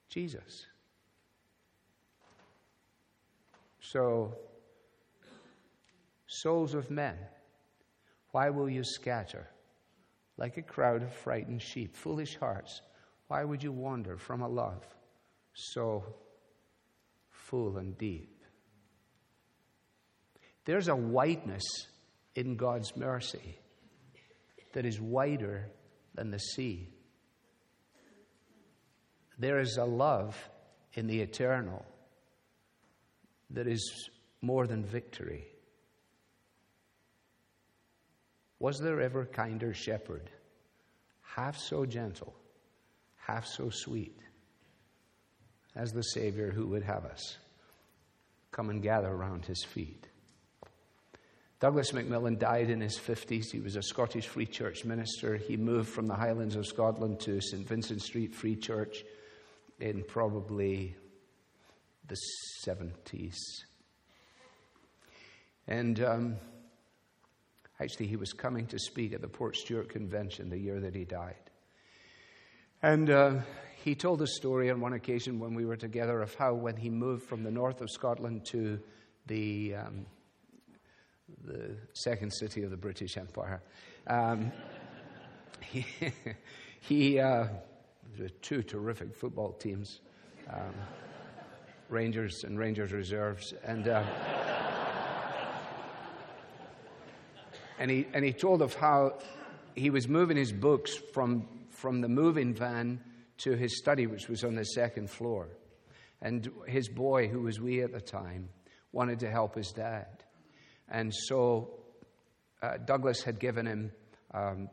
Jesus? 0.09 0.65
So, 3.81 4.35
souls 6.41 6.73
of 6.73 6.89
men, 6.89 7.17
why 8.31 8.49
will 8.49 8.69
you 8.69 8.83
scatter 8.83 9.47
like 10.37 10.57
a 10.57 10.61
crowd 10.61 11.01
of 11.03 11.13
frightened 11.13 11.61
sheep? 11.61 11.95
Foolish 11.95 12.37
hearts, 12.37 12.81
why 13.27 13.43
would 13.43 13.63
you 13.63 13.71
wander 13.71 14.17
from 14.17 14.41
a 14.41 14.47
love 14.47 14.83
so 15.53 16.03
full 17.29 17.77
and 17.77 17.97
deep? 17.97 18.43
There's 20.65 20.87
a 20.87 20.95
wideness 20.95 21.63
in 22.35 22.55
God's 22.55 22.95
mercy 22.95 23.57
that 24.73 24.85
is 24.85 24.99
wider 24.99 25.69
than 26.13 26.29
the 26.29 26.39
sea. 26.39 26.89
There 29.39 29.59
is 29.59 29.77
a 29.77 29.85
love 29.85 30.37
in 30.93 31.07
the 31.07 31.21
eternal 31.21 31.85
that 33.51 33.67
is 33.67 34.09
more 34.41 34.67
than 34.67 34.83
victory. 34.83 35.47
Was 38.59 38.79
there 38.79 39.01
ever 39.01 39.25
kinder 39.25 39.73
shepherd, 39.73 40.29
half 41.21 41.57
so 41.57 41.85
gentle, 41.85 42.33
half 43.17 43.45
so 43.45 43.69
sweet, 43.69 44.17
as 45.75 45.91
the 45.91 46.01
Savior 46.01 46.51
who 46.51 46.67
would 46.67 46.83
have 46.83 47.05
us 47.05 47.37
come 48.51 48.69
and 48.69 48.81
gather 48.81 49.09
around 49.09 49.45
his 49.45 49.63
feet? 49.63 50.07
Douglas 51.59 51.91
Macmillan 51.91 52.37
died 52.37 52.69
in 52.69 52.81
his 52.81 52.99
50s. 52.99 53.51
He 53.51 53.59
was 53.59 53.75
a 53.75 53.81
Scottish 53.81 54.27
Free 54.27 54.45
Church 54.45 54.85
minister. 54.85 55.37
He 55.37 55.57
moved 55.57 55.89
from 55.89 56.07
the 56.07 56.13
Highlands 56.13 56.55
of 56.55 56.67
Scotland 56.67 57.19
to 57.21 57.41
St. 57.41 57.67
Vincent 57.67 58.03
Street 58.03 58.35
Free 58.35 58.55
Church 58.55 59.03
in 59.79 60.03
probably 60.03 60.95
the 62.07 62.17
70s. 62.63 63.35
And 65.67 65.99
um, 66.03 66.35
actually, 67.79 68.07
he 68.07 68.15
was 68.15 68.33
coming 68.33 68.65
to 68.67 68.79
speak 68.79 69.13
at 69.13 69.21
the 69.21 69.27
Portstewart 69.27 69.89
Convention 69.89 70.49
the 70.49 70.57
year 70.57 70.79
that 70.79 70.95
he 70.95 71.05
died. 71.05 71.35
And 72.81 73.09
uh, 73.09 73.39
he 73.83 73.95
told 73.95 74.21
a 74.21 74.27
story 74.27 74.69
on 74.69 74.79
one 74.79 74.93
occasion 74.93 75.39
when 75.39 75.53
we 75.53 75.65
were 75.65 75.77
together 75.77 76.21
of 76.21 76.33
how, 76.35 76.53
when 76.53 76.75
he 76.75 76.89
moved 76.89 77.23
from 77.23 77.43
the 77.43 77.51
north 77.51 77.81
of 77.81 77.89
Scotland 77.89 78.45
to 78.51 78.79
the, 79.25 79.75
um, 79.75 80.05
the 81.45 81.75
second 81.93 82.31
city 82.31 82.63
of 82.63 82.71
the 82.71 82.77
British 82.77 83.17
Empire, 83.17 83.61
um, 84.07 84.51
he, 85.61 85.85
he 86.81 87.19
uh, 87.19 87.47
two 88.41 88.61
terrific 88.63 89.15
football 89.15 89.53
teams. 89.53 90.01
Um, 90.51 90.73
Rangers 91.89 92.43
and 92.43 92.59
Rangers 92.59 92.91
reserves. 92.91 93.53
And, 93.63 93.87
uh, 93.87 94.03
and, 97.79 97.91
he, 97.91 98.07
and 98.13 98.23
he 98.23 98.33
told 98.33 98.61
of 98.61 98.73
how 98.73 99.19
he 99.75 99.89
was 99.89 100.07
moving 100.07 100.37
his 100.37 100.51
books 100.51 100.95
from, 101.13 101.47
from 101.69 102.01
the 102.01 102.09
moving 102.09 102.53
van 102.53 102.99
to 103.39 103.55
his 103.55 103.77
study, 103.77 104.07
which 104.07 104.27
was 104.27 104.43
on 104.43 104.55
the 104.55 104.63
second 104.63 105.09
floor. 105.09 105.47
And 106.21 106.49
his 106.67 106.89
boy, 106.89 107.27
who 107.27 107.41
was 107.41 107.59
wee 107.59 107.81
at 107.81 107.91
the 107.91 108.01
time, 108.01 108.49
wanted 108.91 109.19
to 109.19 109.29
help 109.29 109.55
his 109.55 109.71
dad. 109.71 110.23
And 110.89 111.13
so 111.13 111.69
uh, 112.61 112.77
Douglas 112.77 113.21
had 113.21 113.39
given 113.39 113.67
him 113.67 113.91
um, 114.33 114.69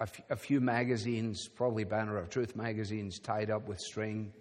a, 0.00 0.04
f- 0.04 0.22
a 0.30 0.36
few 0.36 0.60
magazines, 0.60 1.48
probably 1.48 1.84
Banner 1.84 2.16
of 2.16 2.30
Truth 2.30 2.56
magazines, 2.56 3.18
tied 3.18 3.50
up 3.50 3.68
with 3.68 3.78
string 3.78 4.32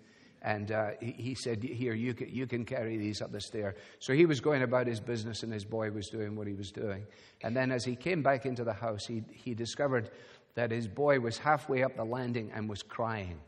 and 0.45 0.71
uh, 0.71 0.91
he, 1.01 1.11
he, 1.11 1.35
said, 1.35 1.63
Here, 1.63 1.95
you 1.95 2.13
can, 2.13 2.29
you 2.29 2.45
can 2.45 2.65
carry 2.65 2.97
these 2.97 3.19
up 3.19 3.31
the 3.31 3.41
stair. 3.41 3.75
So 3.97 4.13
he 4.13 4.27
was 4.27 4.39
going 4.39 4.61
about 4.61 4.85
his 4.85 4.99
business, 4.99 5.41
and 5.41 5.51
his 5.51 5.65
boy 5.65 5.89
was 5.89 6.07
doing 6.09 6.35
what 6.35 6.45
he 6.45 6.53
was 6.53 6.71
doing. 6.71 7.07
And 7.41 7.57
then 7.57 7.71
as 7.71 7.83
he 7.83 7.95
came 7.95 8.21
back 8.21 8.45
into 8.45 8.63
the 8.63 8.71
house, 8.71 9.07
he, 9.07 9.23
he 9.33 9.55
discovered 9.55 10.11
that 10.53 10.69
his 10.69 10.87
boy 10.87 11.19
was 11.19 11.39
halfway 11.39 11.83
up 11.83 11.95
the 11.95 12.03
landing 12.03 12.51
and 12.53 12.69
was 12.69 12.83
crying. 12.83 13.39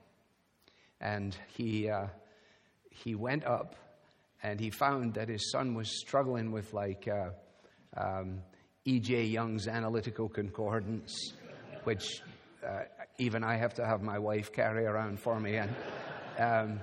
And 1.00 1.38
he, 1.56 1.88
uh, 1.88 2.08
he 2.90 3.14
went 3.14 3.46
up 3.46 3.76
and 4.42 4.60
he 4.60 4.72
found 4.72 5.14
that 5.14 5.30
his 5.30 5.52
son 5.52 5.76
was 5.76 6.00
struggling 6.02 6.52
with, 6.52 6.74
like, 6.74 7.08
uh, 7.08 7.30
um, 7.96 8.42
E.J. 8.86 9.26
Young's 9.26 9.68
analytical 9.68 10.30
concordance, 10.30 11.34
which 11.84 12.24
uh, 12.66 12.86
even 13.20 13.44
I 13.44 13.56
have 13.58 13.76
to 13.76 13.86
have 13.86 14.02
my 14.02 14.18
wife 14.18 14.52
carry 14.52 14.86
around 14.86 15.20
for 15.20 15.40
me. 15.40 15.58
And, 15.58 15.76
um, 16.38 16.82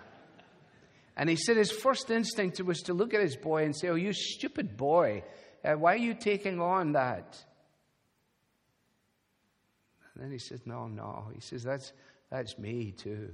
and 1.16 1.30
he 1.30 1.36
said 1.36 1.56
his 1.56 1.70
first 1.70 2.10
instinct 2.10 2.60
was 2.60 2.80
to 2.82 2.94
look 2.94 3.14
at 3.14 3.20
his 3.20 3.36
boy 3.36 3.64
and 3.64 3.74
say, 3.74 3.88
Oh, 3.88 3.94
you 3.94 4.12
stupid 4.12 4.76
boy, 4.76 5.22
uh, 5.64 5.72
why 5.72 5.94
are 5.94 5.98
you 5.98 6.14
taking 6.14 6.60
on 6.60 6.92
that? 6.92 7.42
And 10.14 10.24
then 10.24 10.32
he 10.32 10.38
said, 10.38 10.60
No, 10.66 10.88
no. 10.88 11.28
He 11.34 11.40
says, 11.40 11.62
That's, 11.62 11.92
that's 12.30 12.58
me 12.58 12.92
too. 12.92 13.32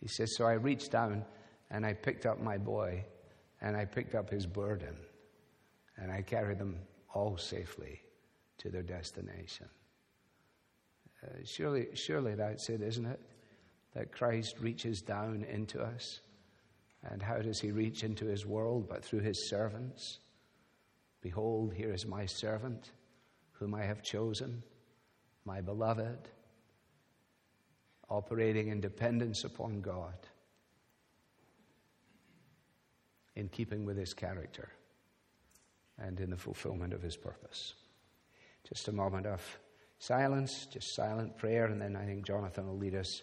He 0.00 0.08
says, 0.08 0.36
So 0.36 0.44
I 0.44 0.52
reached 0.52 0.92
down 0.92 1.24
and 1.70 1.86
I 1.86 1.94
picked 1.94 2.26
up 2.26 2.40
my 2.40 2.58
boy 2.58 3.04
and 3.60 3.76
I 3.76 3.86
picked 3.86 4.14
up 4.14 4.30
his 4.30 4.46
burden 4.46 4.96
and 5.96 6.12
I 6.12 6.22
carried 6.22 6.58
them 6.58 6.76
all 7.14 7.38
safely 7.38 8.02
to 8.58 8.70
their 8.70 8.82
destination. 8.82 9.68
Uh, 11.22 11.28
surely, 11.44 11.88
surely 11.94 12.34
that's 12.34 12.68
it, 12.68 12.82
isn't 12.82 13.06
it? 13.06 13.20
That 13.96 14.12
Christ 14.12 14.56
reaches 14.60 15.00
down 15.00 15.46
into 15.50 15.80
us. 15.80 16.20
And 17.02 17.22
how 17.22 17.38
does 17.38 17.60
he 17.60 17.70
reach 17.70 18.04
into 18.04 18.26
his 18.26 18.44
world? 18.44 18.88
But 18.88 19.02
through 19.02 19.20
his 19.20 19.48
servants. 19.48 20.18
Behold, 21.22 21.72
here 21.72 21.92
is 21.92 22.06
my 22.06 22.26
servant, 22.26 22.92
whom 23.52 23.74
I 23.74 23.84
have 23.84 24.02
chosen, 24.02 24.62
my 25.46 25.62
beloved, 25.62 26.28
operating 28.10 28.68
in 28.68 28.80
dependence 28.80 29.44
upon 29.44 29.80
God, 29.80 30.14
in 33.34 33.48
keeping 33.48 33.86
with 33.86 33.96
his 33.96 34.12
character 34.12 34.68
and 35.98 36.20
in 36.20 36.28
the 36.28 36.36
fulfillment 36.36 36.92
of 36.92 37.00
his 37.00 37.16
purpose. 37.16 37.72
Just 38.68 38.88
a 38.88 38.92
moment 38.92 39.26
of 39.26 39.40
silence, 39.98 40.66
just 40.66 40.94
silent 40.94 41.38
prayer, 41.38 41.64
and 41.64 41.80
then 41.80 41.96
I 41.96 42.04
think 42.04 42.26
Jonathan 42.26 42.66
will 42.66 42.76
lead 42.76 42.94
us 42.94 43.22